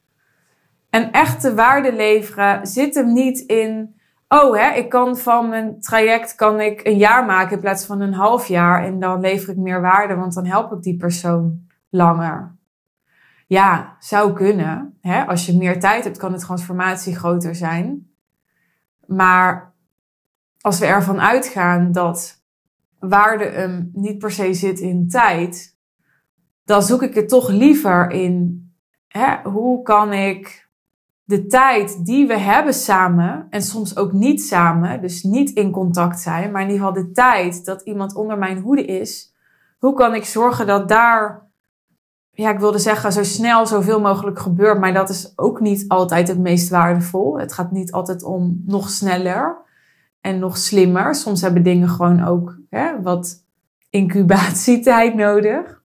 En 0.90 1.12
echte 1.12 1.54
waarde 1.54 1.92
leveren 1.92 2.66
zit 2.66 2.94
hem 2.94 3.12
niet 3.12 3.38
in, 3.38 4.00
oh 4.28 4.56
hè, 4.56 4.74
ik 4.74 4.88
kan 4.88 5.16
van 5.16 5.48
mijn 5.48 5.80
traject 5.80 6.34
kan 6.34 6.60
ik 6.60 6.86
een 6.86 6.96
jaar 6.96 7.24
maken 7.24 7.54
in 7.54 7.60
plaats 7.60 7.86
van 7.86 8.00
een 8.00 8.12
half 8.12 8.46
jaar 8.46 8.84
en 8.84 8.98
dan 8.98 9.20
lever 9.20 9.50
ik 9.50 9.56
meer 9.56 9.80
waarde, 9.80 10.14
want 10.14 10.34
dan 10.34 10.46
help 10.46 10.72
ik 10.72 10.82
die 10.82 10.96
persoon 10.96 11.66
langer. 11.90 12.56
Ja, 13.46 13.96
zou 13.98 14.32
kunnen. 14.32 14.98
Hè? 15.00 15.24
Als 15.24 15.46
je 15.46 15.56
meer 15.56 15.80
tijd 15.80 16.04
hebt, 16.04 16.18
kan 16.18 16.32
de 16.32 16.38
transformatie 16.38 17.16
groter 17.16 17.54
zijn. 17.54 18.10
Maar 19.06 19.74
als 20.60 20.78
we 20.78 20.86
ervan 20.86 21.20
uitgaan 21.20 21.92
dat 21.92 22.42
waarde 22.98 23.44
hem 23.44 23.90
niet 23.92 24.18
per 24.18 24.30
se 24.30 24.54
zit 24.54 24.78
in 24.80 25.08
tijd, 25.08 25.73
dan 26.64 26.82
zoek 26.82 27.02
ik 27.02 27.14
het 27.14 27.28
toch 27.28 27.48
liever 27.48 28.10
in 28.10 28.62
hè, 29.08 29.50
hoe 29.50 29.82
kan 29.82 30.12
ik 30.12 30.68
de 31.24 31.46
tijd 31.46 32.04
die 32.06 32.26
we 32.26 32.38
hebben 32.38 32.74
samen, 32.74 33.46
en 33.50 33.62
soms 33.62 33.96
ook 33.96 34.12
niet 34.12 34.42
samen, 34.42 35.00
dus 35.00 35.22
niet 35.22 35.50
in 35.50 35.70
contact 35.70 36.20
zijn, 36.20 36.50
maar 36.50 36.62
in 36.62 36.70
ieder 36.70 36.86
geval 36.86 37.02
de 37.02 37.12
tijd 37.12 37.64
dat 37.64 37.82
iemand 37.82 38.14
onder 38.14 38.38
mijn 38.38 38.58
hoede 38.58 38.84
is, 38.84 39.34
hoe 39.78 39.94
kan 39.94 40.14
ik 40.14 40.24
zorgen 40.24 40.66
dat 40.66 40.88
daar, 40.88 41.48
ja, 42.30 42.50
ik 42.50 42.58
wilde 42.58 42.78
zeggen, 42.78 43.12
zo 43.12 43.22
snel 43.22 43.66
zoveel 43.66 44.00
mogelijk 44.00 44.38
gebeurt, 44.38 44.80
maar 44.80 44.92
dat 44.92 45.08
is 45.08 45.32
ook 45.36 45.60
niet 45.60 45.84
altijd 45.88 46.28
het 46.28 46.38
meest 46.38 46.68
waardevol. 46.68 47.38
Het 47.38 47.52
gaat 47.52 47.70
niet 47.70 47.92
altijd 47.92 48.22
om 48.22 48.62
nog 48.66 48.90
sneller 48.90 49.56
en 50.20 50.38
nog 50.38 50.56
slimmer. 50.56 51.14
Soms 51.14 51.40
hebben 51.40 51.62
dingen 51.62 51.88
gewoon 51.88 52.24
ook 52.24 52.58
hè, 52.70 53.02
wat 53.02 53.44
incubatietijd 53.90 55.14
nodig. 55.14 55.83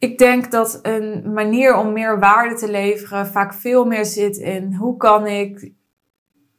Ik 0.00 0.18
denk 0.18 0.50
dat 0.50 0.78
een 0.82 1.32
manier 1.32 1.76
om 1.76 1.92
meer 1.92 2.18
waarde 2.18 2.54
te 2.54 2.70
leveren 2.70 3.26
vaak 3.26 3.54
veel 3.54 3.84
meer 3.84 4.04
zit 4.04 4.36
in 4.36 4.74
hoe 4.74 4.96
kan 4.96 5.26
ik 5.26 5.72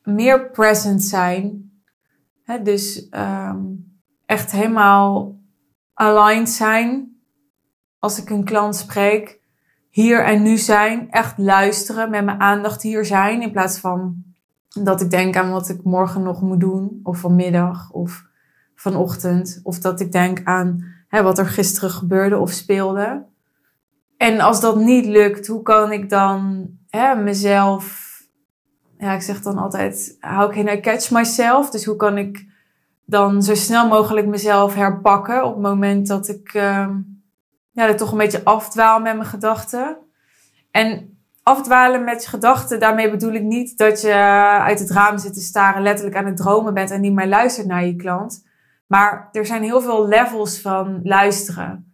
meer 0.04 0.50
present 0.50 1.04
zijn. 1.04 1.72
Dus 2.64 3.08
um, 3.12 3.94
echt 4.26 4.52
helemaal 4.52 5.36
aligned 5.94 6.50
zijn 6.50 7.18
als 8.00 8.22
ik 8.22 8.30
een 8.30 8.44
klant 8.44 8.76
spreek. 8.76 9.40
Hier 9.90 10.24
en 10.24 10.42
nu 10.42 10.58
zijn, 10.58 11.12
echt 11.12 11.38
luisteren, 11.38 12.10
met 12.10 12.26
mijn 12.26 12.40
aandacht 12.40 12.82
hier 12.82 13.06
zijn 13.06 13.42
in 13.42 13.52
plaats 13.52 13.80
van 13.80 14.24
dat 14.68 15.02
ik 15.02 15.10
denk 15.10 15.36
aan 15.36 15.52
wat 15.52 15.70
ik 15.70 15.84
morgen 15.84 16.24
nog 16.24 16.42
moet 16.42 16.60
doen, 16.60 17.00
of 17.04 17.20
vanmiddag, 17.20 17.92
of 17.92 18.26
vanochtend. 18.76 19.60
Of 19.64 19.80
dat 19.80 20.00
ik 20.00 20.12
denk 20.12 20.44
aan 20.44 20.86
wat 21.10 21.38
er 21.38 21.46
gisteren 21.46 21.90
gebeurde 21.90 22.38
of 22.38 22.52
speelde. 22.52 23.30
En 24.22 24.40
als 24.40 24.62
dat 24.62 24.76
niet 24.76 25.06
lukt, 25.06 25.48
hoe 25.48 25.62
kan 25.62 25.92
ik 25.92 26.10
dan 26.10 26.70
hè, 26.90 27.16
mezelf. 27.16 28.10
Ja, 28.98 29.14
ik 29.14 29.22
zeg 29.22 29.42
dan 29.42 29.58
altijd: 29.58 30.18
how 30.20 30.52
can 30.52 30.68
I 30.68 30.80
catch 30.80 31.12
myself? 31.12 31.70
Dus 31.70 31.86
hoe 31.86 31.96
kan 31.96 32.18
ik 32.18 32.46
dan 33.06 33.44
zo 33.44 33.56
snel 33.56 33.88
mogelijk 33.88 34.28
mezelf 34.28 34.76
herpakken 34.76 35.44
op 35.44 35.54
het 35.54 35.62
moment 35.62 36.08
dat 36.08 36.28
ik, 36.28 36.54
uh, 36.54 36.88
ja, 37.72 37.88
dat 37.88 37.98
toch 37.98 38.12
een 38.12 38.18
beetje 38.18 38.44
afdwaal 38.44 39.00
met 39.00 39.16
mijn 39.16 39.28
gedachten. 39.28 39.98
En 40.72 41.18
afdwalen 41.44 42.04
met 42.04 42.24
je 42.24 42.30
gedachten, 42.30 42.80
daarmee 42.80 43.12
bedoel 43.12 43.34
ik 43.34 43.44
niet 43.44 43.78
dat 43.78 44.02
je 44.02 44.14
uit 44.62 44.80
het 44.80 44.92
raam 44.92 45.18
zit 45.18 45.34
te 45.34 45.42
staren, 45.42 45.82
letterlijk 45.82 46.18
aan 46.18 46.26
het 46.26 46.38
dromen 46.38 46.74
bent 46.74 46.92
en 46.92 47.02
niet 47.02 47.14
meer 47.14 47.28
luistert 47.28 47.68
naar 47.68 47.86
je 47.86 47.96
klant. 47.96 48.46
Maar 48.88 49.30
er 49.32 49.46
zijn 49.46 49.64
heel 49.64 49.82
veel 49.82 50.08
levels 50.08 50.60
van 50.60 51.00
luisteren. 51.04 51.91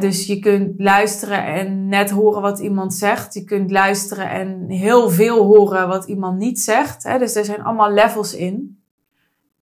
Dus 0.00 0.26
je 0.26 0.38
kunt 0.38 0.80
luisteren 0.80 1.44
en 1.44 1.88
net 1.88 2.10
horen 2.10 2.42
wat 2.42 2.58
iemand 2.58 2.94
zegt. 2.94 3.34
Je 3.34 3.44
kunt 3.44 3.70
luisteren 3.70 4.30
en 4.30 4.68
heel 4.68 5.10
veel 5.10 5.44
horen 5.44 5.88
wat 5.88 6.04
iemand 6.04 6.38
niet 6.38 6.60
zegt. 6.60 7.18
Dus 7.18 7.34
er 7.34 7.44
zijn 7.44 7.62
allemaal 7.62 7.90
levels 7.90 8.34
in. 8.34 8.82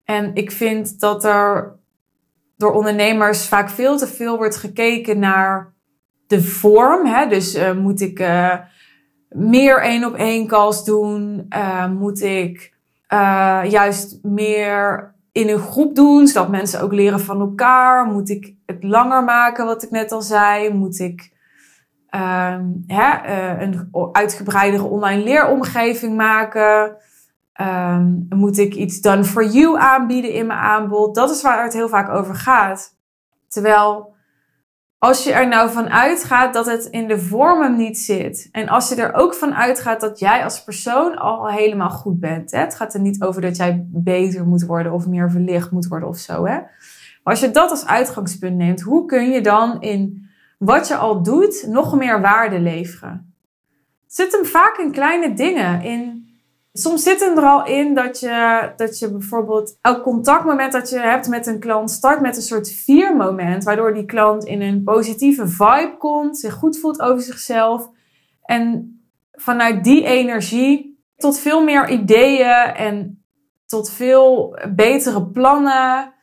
En 0.04 0.34
ik 0.34 0.50
vind 0.50 1.00
dat 1.00 1.24
er 1.24 1.78
door 2.56 2.72
ondernemers 2.72 3.46
vaak 3.46 3.70
veel 3.70 3.96
te 3.96 4.06
veel 4.06 4.36
wordt 4.36 4.56
gekeken 4.56 5.18
naar 5.18 5.74
de 6.26 6.42
vorm. 6.42 7.28
Dus 7.28 7.54
uh, 7.54 7.72
moet 7.72 8.00
ik 8.00 8.20
uh, 8.20 8.54
meer 9.28 9.82
één 9.82 10.04
op 10.04 10.14
één 10.14 10.46
calls 10.46 10.84
doen? 10.84 11.46
Uh, 11.48 11.90
moet 11.90 12.22
ik 12.22 12.78
juist 13.68 14.18
meer 14.22 15.14
in 15.32 15.48
een 15.48 15.58
groep 15.58 15.94
doen, 15.94 16.26
zodat 16.26 16.50
mensen 16.50 16.80
ook 16.80 16.92
leren 16.92 17.20
van 17.20 17.40
elkaar? 17.40 18.04
Moet 18.04 18.28
ik 18.28 18.54
het 18.66 18.82
langer 18.82 19.24
maken, 19.24 19.66
wat 19.66 19.82
ik 19.82 19.90
net 19.90 20.12
al 20.12 20.22
zei? 20.22 20.72
Moet 20.72 20.98
ik 20.98 21.32
ehm, 22.08 22.64
hè, 22.86 23.26
een 23.62 23.88
uitgebreidere 24.12 24.84
online 24.84 25.22
leeromgeving 25.22 26.16
maken? 26.16 26.96
Um, 27.60 28.26
moet 28.28 28.58
ik 28.58 28.74
iets 28.74 29.00
done 29.00 29.24
for 29.24 29.44
you 29.44 29.78
aanbieden 29.78 30.32
in 30.32 30.46
mijn 30.46 30.58
aanbod? 30.58 31.14
Dat 31.14 31.30
is 31.30 31.42
waar 31.42 31.64
het 31.64 31.72
heel 31.72 31.88
vaak 31.88 32.08
over 32.08 32.34
gaat. 32.34 32.96
Terwijl 33.48 34.14
als 35.00 35.24
je 35.24 35.32
er 35.32 35.48
nou 35.48 35.70
van 35.70 35.88
uitgaat 35.88 36.54
dat 36.54 36.66
het 36.66 36.84
in 36.84 37.08
de 37.08 37.18
vormen 37.18 37.76
niet 37.76 37.98
zit. 37.98 38.48
En 38.52 38.68
als 38.68 38.88
je 38.88 38.94
er 38.94 39.14
ook 39.14 39.34
van 39.34 39.54
uitgaat 39.54 40.00
dat 40.00 40.18
jij 40.18 40.44
als 40.44 40.64
persoon 40.64 41.16
al 41.16 41.48
helemaal 41.48 41.90
goed 41.90 42.20
bent. 42.20 42.50
Hè? 42.50 42.58
Het 42.58 42.74
gaat 42.74 42.94
er 42.94 43.00
niet 43.00 43.22
over 43.22 43.42
dat 43.42 43.56
jij 43.56 43.86
beter 43.88 44.46
moet 44.46 44.64
worden 44.64 44.92
of 44.92 45.06
meer 45.06 45.30
verlicht 45.30 45.70
moet 45.70 45.86
worden 45.86 46.08
of 46.08 46.16
zo. 46.16 46.44
Hè? 46.46 46.54
Maar 46.54 47.34
als 47.34 47.40
je 47.40 47.50
dat 47.50 47.70
als 47.70 47.86
uitgangspunt 47.86 48.56
neemt, 48.56 48.80
hoe 48.80 49.06
kun 49.06 49.30
je 49.30 49.40
dan 49.40 49.80
in 49.80 50.28
wat 50.58 50.88
je 50.88 50.96
al 50.96 51.22
doet 51.22 51.64
nog 51.68 51.96
meer 51.96 52.20
waarde 52.20 52.60
leveren? 52.60 53.34
Het 54.04 54.14
zit 54.14 54.32
hem 54.32 54.44
vaak 54.44 54.76
in 54.78 54.92
kleine 54.92 55.34
dingen. 55.34 55.82
In 55.82 56.29
Soms 56.72 57.02
zit 57.02 57.20
er 57.20 57.42
al 57.42 57.66
in 57.66 57.94
dat 57.94 58.20
je, 58.20 58.72
dat 58.76 58.98
je 58.98 59.10
bijvoorbeeld 59.10 59.78
elk 59.80 60.02
contactmoment 60.02 60.72
dat 60.72 60.90
je 60.90 60.98
hebt 60.98 61.28
met 61.28 61.46
een 61.46 61.58
klant 61.58 61.90
start 61.90 62.20
met 62.20 62.36
een 62.36 62.42
soort 62.42 62.70
viermoment, 62.72 63.64
waardoor 63.64 63.94
die 63.94 64.04
klant 64.04 64.44
in 64.44 64.60
een 64.60 64.82
positieve 64.82 65.48
vibe 65.48 65.94
komt, 65.98 66.38
zich 66.38 66.54
goed 66.54 66.78
voelt 66.78 67.00
over 67.00 67.22
zichzelf. 67.22 67.90
En 68.42 68.94
vanuit 69.32 69.84
die 69.84 70.04
energie 70.04 71.02
tot 71.16 71.38
veel 71.38 71.64
meer 71.64 71.88
ideeën 71.88 72.74
en 72.74 73.24
tot 73.66 73.90
veel 73.90 74.58
betere 74.74 75.26
plannen 75.26 76.14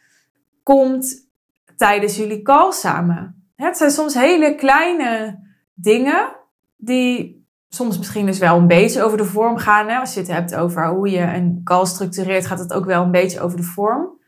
komt 0.63 1.29
tijdens 1.77 2.17
jullie 2.17 2.41
call 2.41 2.71
samen. 2.71 3.51
Het 3.55 3.77
zijn 3.77 3.91
soms 3.91 4.13
hele 4.13 4.55
kleine 4.55 5.39
dingen 5.73 6.36
die 6.75 7.46
soms 7.69 7.97
misschien 7.97 8.25
dus 8.25 8.39
wel 8.39 8.58
een 8.58 8.67
beetje 8.67 9.03
over 9.03 9.17
de 9.17 9.25
vorm 9.25 9.58
gaan. 9.58 9.88
Hè? 9.88 9.97
Als 9.97 10.13
je 10.13 10.19
het 10.19 10.30
hebt 10.30 10.56
over 10.56 10.88
hoe 10.88 11.10
je 11.10 11.21
een 11.21 11.62
call 11.63 11.86
structureert, 11.86 12.45
gaat 12.45 12.60
het 12.60 12.73
ook 12.73 12.86
wel 12.86 13.03
een 13.03 13.12
beetje 13.12 13.39
over 13.39 13.58
de 13.58 13.63
vorm. 13.63 14.19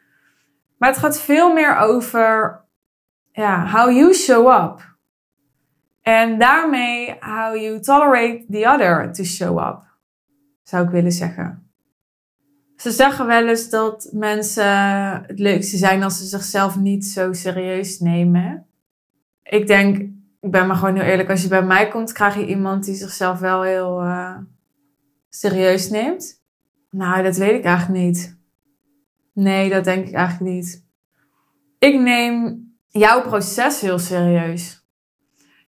Maar 0.78 0.90
het 0.90 0.98
gaat 0.98 1.20
veel 1.20 1.54
meer 1.54 1.78
over 1.78 2.62
ja, 3.32 3.70
how 3.72 3.92
you 3.92 4.14
show 4.14 4.64
up. 4.64 4.98
En 6.02 6.40
daarmee 6.40 7.16
how 7.20 7.56
you 7.56 7.80
tolerate 7.80 8.46
the 8.50 8.68
other 8.68 9.14
to 9.14 9.24
show 9.24 9.60
up, 9.60 9.82
zou 10.64 10.86
ik 10.86 10.90
willen 10.90 11.12
zeggen. 11.12 11.72
Ze 12.76 12.92
zeggen 12.92 13.26
wel 13.26 13.48
eens 13.48 13.70
dat 13.70 14.10
mensen 14.14 14.66
het 15.28 15.40
leukste 15.40 15.78
zijn 15.78 16.04
als 16.04 16.18
ze 16.18 16.26
zichzelf 16.26 16.78
niet 16.78 17.06
zo 17.06 17.34
serieus 17.34 18.00
nemen. 18.00 18.66
Ik 19.44 19.68
denk, 19.68 20.10
ik 20.40 20.52
ben 20.52 20.68
maar 20.68 20.76
gewoon 20.76 20.96
heel 20.96 21.04
eerlijk. 21.04 21.30
Als 21.30 21.42
je 21.42 21.48
bij 21.48 21.64
mij 21.64 21.88
komt, 21.88 22.12
krijg 22.12 22.36
je 22.36 22.46
iemand 22.46 22.84
die 22.86 22.96
zichzelf 22.96 23.40
wel 23.40 23.62
heel 23.62 24.04
uh, 24.04 24.38
serieus 25.30 25.90
neemt. 25.90 26.44
Nou, 26.90 27.24
dat 27.24 27.38
weet 27.38 27.60
ik 27.60 27.64
eigenlijk 27.64 28.04
niet. 28.04 28.38
Nee, 29.34 29.70
dat 29.70 29.84
denk 29.84 30.08
ik 30.08 30.14
eigenlijk 30.14 30.52
niet. 30.52 30.86
Ik 31.80 32.00
neem 32.00 32.64
jouw 32.88 33.22
proces 33.22 33.82
heel 33.82 34.00
serieus. 34.00 34.88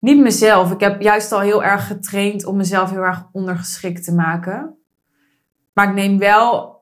Niet 0.01 0.19
mezelf. 0.19 0.73
Ik 0.73 0.81
heb 0.81 1.01
juist 1.01 1.33
al 1.33 1.41
heel 1.41 1.65
erg 1.65 1.87
getraind 1.87 2.45
om 2.45 2.57
mezelf 2.57 2.91
heel 2.91 3.03
erg 3.03 3.29
ondergeschikt 3.33 4.05
te 4.05 4.15
maken. 4.15 4.79
Maar 5.73 5.89
ik 5.89 5.95
neem 5.95 6.19
wel 6.19 6.79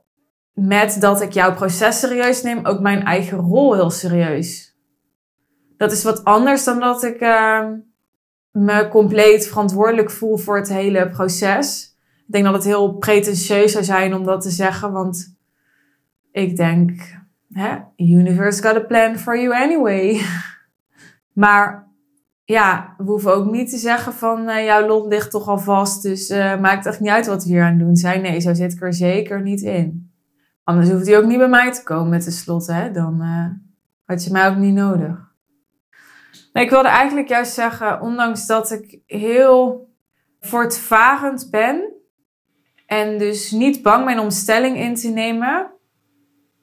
met 0.52 1.00
dat 1.00 1.20
ik 1.20 1.32
jouw 1.32 1.54
proces 1.54 1.98
serieus 1.98 2.42
neem, 2.42 2.64
ook 2.64 2.80
mijn 2.80 3.04
eigen 3.04 3.38
rol 3.38 3.74
heel 3.74 3.90
serieus 3.90 4.67
dat 5.78 5.92
is 5.92 6.04
wat 6.04 6.24
anders 6.24 6.64
dan 6.64 6.80
dat 6.80 7.04
ik 7.04 7.20
uh, 7.20 7.66
me 8.50 8.88
compleet 8.88 9.46
verantwoordelijk 9.46 10.10
voel 10.10 10.36
voor 10.36 10.56
het 10.56 10.68
hele 10.68 11.08
proces. 11.08 11.96
Ik 12.26 12.32
denk 12.32 12.44
dat 12.44 12.54
het 12.54 12.64
heel 12.64 12.92
pretentieus 12.92 13.72
zou 13.72 13.84
zijn 13.84 14.14
om 14.14 14.24
dat 14.24 14.40
te 14.40 14.50
zeggen, 14.50 14.92
want 14.92 15.36
ik 16.32 16.56
denk, 16.56 17.18
hè, 17.52 17.76
universe 17.96 18.62
got 18.62 18.76
a 18.76 18.80
plan 18.80 19.16
for 19.16 19.40
you 19.40 19.54
anyway. 19.62 20.20
Maar 21.32 21.88
ja, 22.44 22.94
we 22.96 23.04
hoeven 23.04 23.34
ook 23.34 23.50
niet 23.50 23.70
te 23.70 23.76
zeggen 23.76 24.12
van 24.12 24.48
uh, 24.48 24.64
jouw 24.64 24.86
lot 24.86 25.06
ligt 25.06 25.30
toch 25.30 25.48
al 25.48 25.58
vast, 25.58 26.02
dus 26.02 26.30
uh, 26.30 26.60
maakt 26.60 26.86
echt 26.86 27.00
niet 27.00 27.10
uit 27.10 27.26
wat 27.26 27.44
we 27.44 27.48
hier 27.48 27.62
aan 27.62 27.78
doen 27.78 27.96
zijn. 27.96 28.22
Nee, 28.22 28.40
zo 28.40 28.54
zit 28.54 28.72
ik 28.72 28.82
er 28.82 28.94
zeker 28.94 29.42
niet 29.42 29.60
in. 29.60 30.12
Anders 30.64 30.90
hoeft 30.90 31.06
hij 31.06 31.18
ook 31.18 31.26
niet 31.26 31.38
bij 31.38 31.48
mij 31.48 31.72
te 31.72 31.82
komen 31.82 32.08
met 32.08 32.24
de 32.24 32.30
slot, 32.30 32.66
hè? 32.66 32.90
Dan 32.90 33.22
uh, 33.22 33.46
had 34.04 34.24
je 34.24 34.32
mij 34.32 34.48
ook 34.48 34.56
niet 34.56 34.74
nodig. 34.74 35.27
Ik 36.52 36.70
wilde 36.70 36.88
eigenlijk 36.88 37.28
juist 37.28 37.52
zeggen, 37.52 38.00
ondanks 38.00 38.46
dat 38.46 38.70
ik 38.70 39.00
heel 39.06 39.88
voortvarend 40.40 41.50
ben 41.50 41.92
en 42.86 43.18
dus 43.18 43.50
niet 43.50 43.82
bang 43.82 44.04
ben 44.04 44.18
om 44.18 44.30
stelling 44.30 44.76
in 44.76 44.94
te 44.94 45.08
nemen, 45.08 45.70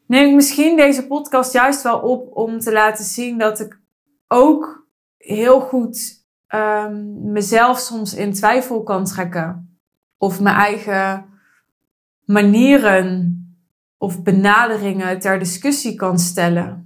neem 0.08 0.30
ik 0.30 0.36
misschien 0.36 0.78
deze 0.78 1.08
podcast 1.08 1.54
juist 1.54 1.82
wel 1.82 2.00
op 2.00 2.38
om 2.38 2.60
te 2.60 2.72
laten 2.72 3.06
zien 3.06 3.38
dat 3.38 3.60
ik 3.60 3.80
ook 4.28 4.88
heel 5.18 5.60
goed 5.60 6.26
um, 6.56 7.32
mezelf 7.32 7.80
soms 7.80 8.14
in 8.14 8.34
twijfel 8.34 8.84
kan 8.84 9.06
trekken. 9.06 9.80
Of 10.18 10.42
mijn 10.42 10.56
eigen 10.56 11.26
manieren 12.26 13.40
of 13.98 14.24
benaderingen 14.24 15.20
ter 15.20 15.40
discussie 15.40 15.96
kan 15.96 16.20
stellen. 16.20 16.85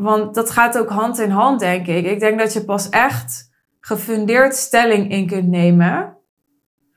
Want 0.00 0.34
dat 0.34 0.50
gaat 0.50 0.78
ook 0.78 0.88
hand 0.88 1.18
in 1.18 1.30
hand, 1.30 1.60
denk 1.60 1.86
ik. 1.86 2.04
Ik 2.04 2.20
denk 2.20 2.38
dat 2.38 2.52
je 2.52 2.64
pas 2.64 2.88
echt 2.88 3.50
gefundeerd 3.80 4.54
stelling 4.54 5.10
in 5.10 5.26
kunt 5.26 5.48
nemen. 5.48 6.16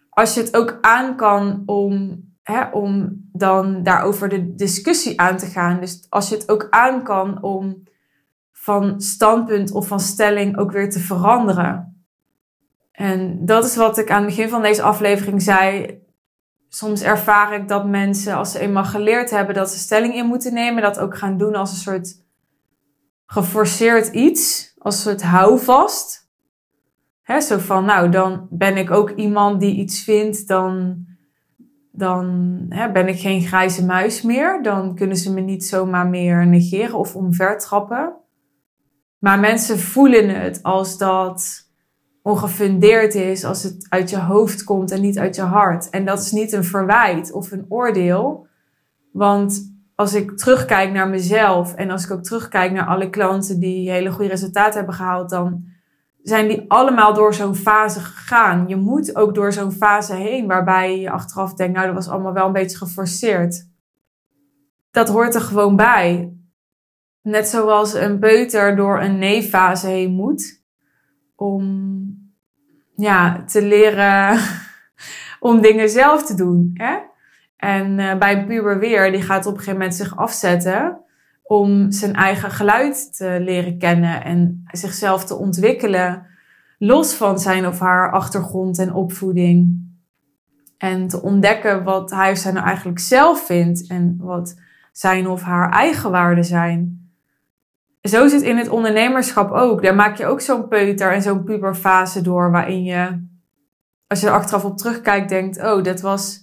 Als 0.09 0.33
je 0.33 0.39
het 0.39 0.57
ook 0.57 0.77
aan 0.81 1.15
kan 1.15 1.63
om, 1.65 2.23
hè, 2.43 2.65
om 2.71 3.21
dan 3.31 3.83
daarover 3.83 4.29
de 4.29 4.55
discussie 4.55 5.19
aan 5.19 5.37
te 5.37 5.45
gaan. 5.45 5.79
Dus 5.79 6.05
als 6.09 6.29
je 6.29 6.35
het 6.35 6.49
ook 6.49 6.67
aan 6.69 7.03
kan 7.03 7.41
om 7.41 7.83
van 8.51 9.01
standpunt 9.01 9.71
of 9.71 9.87
van 9.87 9.99
stelling 9.99 10.57
ook 10.57 10.71
weer 10.71 10.89
te 10.89 10.99
veranderen. 10.99 12.05
En 12.91 13.45
dat 13.45 13.65
is 13.65 13.75
wat 13.75 13.97
ik 13.97 14.11
aan 14.11 14.23
het 14.23 14.35
begin 14.35 14.49
van 14.49 14.61
deze 14.61 14.81
aflevering 14.81 15.41
zei. 15.41 15.97
Soms 16.69 17.01
ervaar 17.01 17.53
ik 17.53 17.67
dat 17.67 17.85
mensen, 17.85 18.35
als 18.35 18.51
ze 18.51 18.59
eenmaal 18.59 18.85
geleerd 18.85 19.29
hebben 19.29 19.55
dat 19.55 19.69
ze 19.69 19.77
stelling 19.77 20.15
in 20.15 20.25
moeten 20.25 20.53
nemen, 20.53 20.81
dat 20.81 20.99
ook 20.99 21.17
gaan 21.17 21.37
doen 21.37 21.55
als 21.55 21.71
een 21.71 21.77
soort 21.77 22.22
geforceerd 23.33 24.07
iets, 24.07 24.73
als 24.77 25.01
soort 25.01 25.21
houvast. 25.21 26.31
He, 27.21 27.39
zo 27.41 27.57
van, 27.57 27.85
nou, 27.85 28.09
dan 28.09 28.47
ben 28.49 28.77
ik 28.77 28.91
ook 28.91 29.09
iemand 29.09 29.59
die 29.59 29.75
iets 29.75 30.03
vindt, 30.03 30.47
dan, 30.47 30.97
dan 31.91 32.65
ben 32.93 33.07
ik 33.07 33.19
geen 33.19 33.41
grijze 33.41 33.85
muis 33.85 34.21
meer. 34.21 34.63
Dan 34.63 34.95
kunnen 34.95 35.17
ze 35.17 35.33
me 35.33 35.41
niet 35.41 35.65
zomaar 35.65 36.07
meer 36.07 36.47
negeren 36.47 36.97
of 36.97 37.15
omvertrappen. 37.15 38.13
Maar 39.19 39.39
mensen 39.39 39.79
voelen 39.79 40.41
het 40.41 40.63
als 40.63 40.97
dat 40.97 41.69
ongefundeerd 42.21 43.15
is, 43.15 43.43
als 43.43 43.63
het 43.63 43.85
uit 43.89 44.09
je 44.09 44.19
hoofd 44.19 44.63
komt 44.63 44.91
en 44.91 45.01
niet 45.01 45.19
uit 45.19 45.35
je 45.35 45.41
hart. 45.41 45.89
En 45.89 46.05
dat 46.05 46.19
is 46.19 46.31
niet 46.31 46.51
een 46.51 46.63
verwijt 46.63 47.31
of 47.31 47.51
een 47.51 47.65
oordeel. 47.69 48.47
Want 49.11 49.72
als 50.03 50.13
ik 50.13 50.37
terugkijk 50.37 50.91
naar 50.91 51.09
mezelf 51.09 51.75
en 51.75 51.89
als 51.89 52.05
ik 52.05 52.11
ook 52.11 52.23
terugkijk 52.23 52.71
naar 52.71 52.85
alle 52.85 53.09
klanten 53.09 53.59
die 53.59 53.91
hele 53.91 54.11
goede 54.11 54.29
resultaten 54.29 54.77
hebben 54.77 54.95
gehaald, 54.95 55.29
dan 55.29 55.65
zijn 56.23 56.47
die 56.47 56.65
allemaal 56.67 57.13
door 57.13 57.33
zo'n 57.33 57.55
fase 57.55 57.99
gegaan. 57.99 58.67
Je 58.67 58.75
moet 58.75 59.15
ook 59.15 59.35
door 59.35 59.53
zo'n 59.53 59.71
fase 59.71 60.15
heen 60.15 60.47
waarbij 60.47 60.99
je 60.99 61.09
achteraf 61.09 61.53
denkt, 61.53 61.73
nou 61.73 61.85
dat 61.85 61.95
was 61.95 62.09
allemaal 62.09 62.33
wel 62.33 62.45
een 62.45 62.51
beetje 62.51 62.77
geforceerd. 62.77 63.67
Dat 64.91 65.09
hoort 65.09 65.35
er 65.35 65.41
gewoon 65.41 65.75
bij. 65.75 66.33
Net 67.21 67.47
zoals 67.47 67.93
een 67.93 68.19
peuter 68.19 68.75
door 68.75 69.01
een 69.01 69.17
nee-fase 69.17 69.87
heen 69.87 70.11
moet. 70.11 70.63
Om 71.35 72.31
ja, 72.95 73.43
te 73.43 73.65
leren 73.65 74.39
om 75.39 75.61
dingen 75.61 75.89
zelf 75.89 76.25
te 76.25 76.35
doen. 76.35 76.71
Hè? 76.73 76.97
En 77.63 77.99
uh, 77.99 78.17
bij 78.17 78.37
een 78.37 78.45
puber 78.45 78.79
weer, 78.79 79.11
die 79.11 79.21
gaat 79.21 79.45
op 79.45 79.51
een 79.51 79.59
gegeven 79.59 79.79
moment 79.79 79.95
zich 79.95 80.17
afzetten 80.17 80.97
om 81.43 81.91
zijn 81.91 82.13
eigen 82.13 82.51
geluid 82.51 83.17
te 83.17 83.37
leren 83.39 83.77
kennen 83.77 84.23
en 84.23 84.63
zichzelf 84.71 85.25
te 85.25 85.35
ontwikkelen, 85.35 86.25
los 86.77 87.13
van 87.13 87.39
zijn 87.39 87.67
of 87.67 87.79
haar 87.79 88.11
achtergrond 88.11 88.79
en 88.79 88.93
opvoeding. 88.93 89.81
En 90.77 91.07
te 91.07 91.21
ontdekken 91.21 91.83
wat 91.83 92.11
hij 92.11 92.31
of 92.31 92.37
zij 92.37 92.51
nou 92.51 92.65
eigenlijk 92.65 92.99
zelf 92.99 93.45
vindt 93.45 93.87
en 93.87 94.17
wat 94.19 94.55
zijn 94.91 95.27
of 95.27 95.41
haar 95.41 95.71
eigen 95.71 96.11
waarden 96.11 96.45
zijn 96.45 97.03
zo 98.03 98.27
zit 98.27 98.41
in 98.41 98.57
het 98.57 98.69
ondernemerschap 98.69 99.51
ook. 99.51 99.83
Daar 99.83 99.95
maak 99.95 100.17
je 100.17 100.25
ook 100.25 100.41
zo'n 100.41 100.67
peuter 100.67 101.11
en 101.11 101.21
zo'n 101.21 101.43
puberfase 101.43 102.21
door, 102.21 102.51
waarin 102.51 102.83
je, 102.83 103.25
als 104.07 104.19
je 104.19 104.27
er 104.27 104.33
achteraf 104.33 104.65
op 104.65 104.77
terugkijkt, 104.77 105.29
denkt: 105.29 105.63
oh, 105.63 105.83
dat 105.83 106.01
was, 106.01 106.42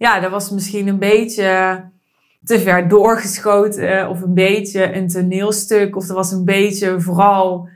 ja, 0.00 0.20
dat 0.20 0.30
was 0.30 0.50
misschien 0.50 0.88
een 0.88 0.98
beetje 0.98 1.84
te 2.44 2.60
ver 2.60 2.88
doorgeschoten, 2.88 4.08
of 4.08 4.22
een 4.22 4.34
beetje 4.34 4.94
een 4.94 5.08
toneelstuk, 5.08 5.96
of 5.96 6.06
dat 6.06 6.16
was 6.16 6.32
een 6.32 6.44
beetje 6.44 7.00
vooral 7.00 7.68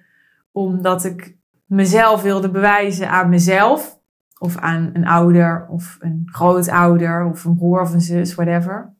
omdat 0.52 1.04
ik 1.04 1.36
mezelf 1.66 2.22
wilde 2.22 2.50
bewijzen 2.50 3.10
aan 3.10 3.28
mezelf, 3.28 3.98
of 4.38 4.56
aan 4.56 4.90
een 4.92 5.06
ouder, 5.06 5.66
of 5.68 5.96
een 6.00 6.22
grootouder, 6.32 7.24
of 7.24 7.44
een 7.44 7.56
broer 7.56 7.80
of 7.80 7.92
een 7.92 8.00
zus, 8.00 8.34
whatever. 8.34 8.94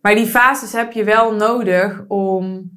Maar 0.00 0.14
die 0.14 0.26
fases 0.26 0.72
heb 0.72 0.92
je 0.92 1.04
wel 1.04 1.34
nodig 1.34 2.04
om 2.08 2.70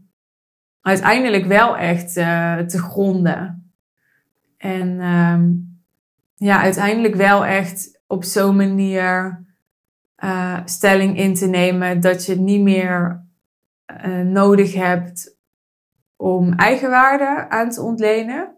uiteindelijk 0.82 1.46
wel 1.46 1.78
echt 1.78 2.18
uh, 2.18 2.58
te 2.58 2.80
gronden. 2.80 3.72
En 4.58 5.02
um, 5.02 5.80
ja, 6.36 6.62
uiteindelijk 6.62 7.16
wel 7.16 7.46
echt 7.46 7.97
op 8.08 8.24
zo'n 8.24 8.56
manier 8.56 9.46
uh, 10.24 10.60
stelling 10.66 11.18
in 11.18 11.34
te 11.34 11.48
nemen 11.48 12.00
dat 12.00 12.26
je 12.26 12.32
het 12.32 12.42
niet 12.42 12.62
meer 12.62 13.26
uh, 14.06 14.20
nodig 14.20 14.74
hebt 14.74 15.38
om 16.16 16.54
eigenwaarde 16.54 17.50
aan 17.50 17.70
te 17.70 17.82
ontlenen. 17.82 18.56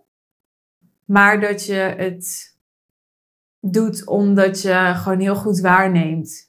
Maar 1.06 1.40
dat 1.40 1.66
je 1.66 1.74
het 1.74 2.58
doet 3.60 4.08
omdat 4.08 4.62
je 4.62 4.92
gewoon 4.96 5.20
heel 5.20 5.36
goed 5.36 5.60
waarneemt. 5.60 6.48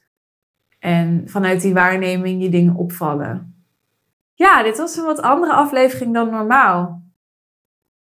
En 0.79 1.23
vanuit 1.25 1.61
die 1.61 1.73
waarneming 1.73 2.43
je 2.43 2.49
dingen 2.49 2.75
opvallen. 2.75 3.65
Ja, 4.33 4.63
dit 4.63 4.77
was 4.77 4.97
een 4.97 5.05
wat 5.05 5.21
andere 5.21 5.53
aflevering 5.53 6.13
dan 6.13 6.29
normaal. 6.29 7.03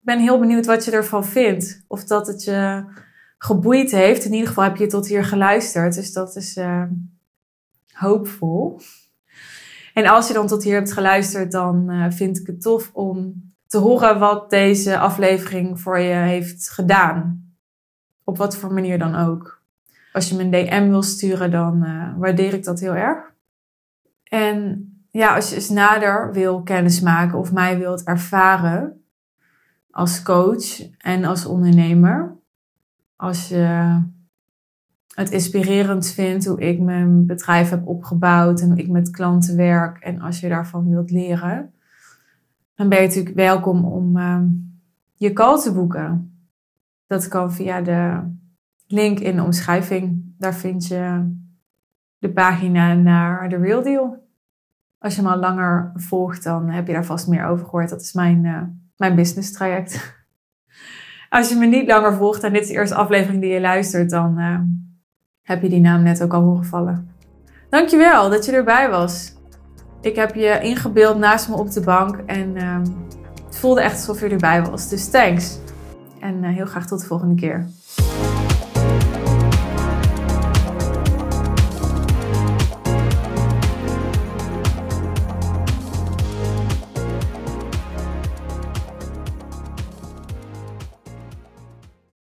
Ik 0.01 0.05
ben 0.05 0.19
heel 0.19 0.39
benieuwd 0.39 0.67
wat 0.67 0.85
je 0.85 0.91
ervan 0.91 1.25
vindt. 1.25 1.85
Of 1.89 2.05
dat 2.05 2.27
het 2.27 2.45
je 2.45 2.85
geboeid 3.45 3.91
heeft. 3.91 4.25
In 4.25 4.33
ieder 4.33 4.49
geval 4.49 4.65
heb 4.65 4.77
je 4.77 4.87
tot 4.87 5.07
hier 5.07 5.25
geluisterd. 5.25 5.95
Dus 5.95 6.13
dat 6.13 6.37
is 6.37 6.57
uh, 6.57 6.83
hoopvol. 7.93 8.81
En 9.95 10.07
als 10.07 10.29
je 10.29 10.35
dan 10.35 10.47
tot 10.47 10.63
hier 10.63 10.75
hebt 10.75 10.93
geluisterd, 10.93 11.53
dan 11.53 11.91
uh, 11.91 12.07
vind 12.11 12.39
ik 12.39 12.47
het 12.47 12.63
tof 12.63 12.91
om 12.93 13.43
te 13.67 13.79
horen 13.79 14.19
wat 14.19 14.51
deze 14.51 14.99
aflevering 14.99 15.81
voor 15.81 15.99
je 15.99 16.15
heeft 16.15 16.71
gedaan. 16.71 17.53
Op 18.25 18.37
wat 18.37 18.57
voor 18.57 18.73
manier 18.73 18.99
dan 18.99 19.15
ook. 19.15 19.63
Als 20.13 20.29
je 20.29 20.35
me 20.35 20.43
een 20.43 20.51
DM 20.51 20.89
wil 20.89 21.03
sturen, 21.03 21.51
dan 21.51 21.85
uh, 21.85 22.19
waardeer 22.19 22.55
ik 22.55 22.65
dat 22.65 22.81
heel 22.81 22.95
erg. 22.95 23.33
En 24.25 24.89
ja, 25.11 25.35
als 25.35 25.49
je 25.49 25.55
eens 25.55 25.69
nader 25.69 26.33
wil 26.33 26.63
kennismaken 26.63 27.39
of 27.39 27.53
mij 27.53 27.79
wilt 27.79 28.03
ervaren 28.03 29.05
als 29.91 30.23
coach 30.23 30.91
en 30.99 31.25
als 31.25 31.47
ondernemer. 31.47 32.43
Als 33.17 33.49
je 33.49 34.01
het 35.15 35.31
inspirerend 35.31 36.07
vindt 36.07 36.47
hoe 36.47 36.61
ik 36.61 36.81
mijn 36.81 37.27
bedrijf 37.27 37.71
heb 37.71 37.87
opgebouwd 37.87 38.61
en 38.61 38.69
hoe 38.69 38.79
ik 38.79 38.89
met 38.89 39.11
klanten 39.11 39.57
werk 39.57 39.99
en 39.99 40.21
als 40.21 40.41
je 40.41 40.49
daarvan 40.49 40.91
wilt 40.91 41.11
leren, 41.11 41.73
dan 42.75 42.89
ben 42.89 43.01
je 43.01 43.07
natuurlijk 43.07 43.37
welkom 43.37 43.85
om 43.85 44.17
uh, 44.17 44.43
je 45.15 45.33
call 45.33 45.61
te 45.61 45.73
boeken. 45.73 46.39
Dat 47.07 47.29
kan 47.29 47.53
via 47.53 47.81
de 47.81 48.21
link 48.87 49.19
in 49.19 49.37
de 49.37 49.43
omschrijving. 49.43 50.35
Daar 50.39 50.55
vind 50.55 50.87
je 50.87 51.33
de 52.19 52.33
pagina 52.33 52.95
naar 52.95 53.49
de 53.49 53.57
Real 53.57 53.83
Deal. 53.83 54.29
Als 54.99 55.17
je 55.17 55.23
me 55.23 55.29
al 55.29 55.39
langer 55.39 55.93
volgt, 55.95 56.45
dan 56.45 56.69
heb 56.69 56.87
je 56.87 56.93
daar 56.93 57.05
vast 57.05 57.29
meer 57.29 57.47
over 57.47 57.65
gehoord. 57.65 57.89
Dat 57.89 58.01
is 58.01 58.13
mijn, 58.13 58.45
uh, 58.45 58.63
mijn 58.97 59.15
business 59.15 59.53
traject. 59.53 60.24
Als 61.35 61.49
je 61.49 61.57
me 61.57 61.67
niet 61.67 61.87
langer 61.87 62.15
volgt 62.15 62.43
en 62.43 62.53
dit 62.53 62.63
is 62.63 62.69
de 62.69 62.75
eerste 62.75 62.95
aflevering 62.95 63.41
die 63.41 63.53
je 63.53 63.61
luistert, 63.61 64.11
dan 64.11 64.39
uh, 64.39 64.59
heb 65.43 65.63
je 65.63 65.69
die 65.69 65.81
naam 65.81 66.03
net 66.03 66.23
ook 66.23 66.33
al 66.33 66.43
horen 66.43 66.65
vallen. 66.65 67.11
Dankjewel 67.71 68.31
dat 68.31 68.45
je 68.45 68.53
erbij 68.53 68.91
was. 68.91 69.33
Ik 70.01 70.17
heb 70.17 70.35
je 70.35 70.59
ingebeeld 70.61 71.19
naast 71.19 71.49
me 71.49 71.57
op 71.57 71.71
de 71.71 71.81
bank 71.81 72.17
en 72.27 72.57
uh, 72.57 72.79
het 73.47 73.59
voelde 73.59 73.81
echt 73.81 73.95
alsof 73.95 74.21
je 74.21 74.29
erbij 74.29 74.63
was. 74.63 74.89
Dus 74.89 75.11
thanks. 75.11 75.59
En 76.21 76.43
heel 76.43 76.67
graag 76.67 76.87
tot 76.87 77.01
de 77.01 77.07
volgende 77.07 77.35
keer. 77.35 77.67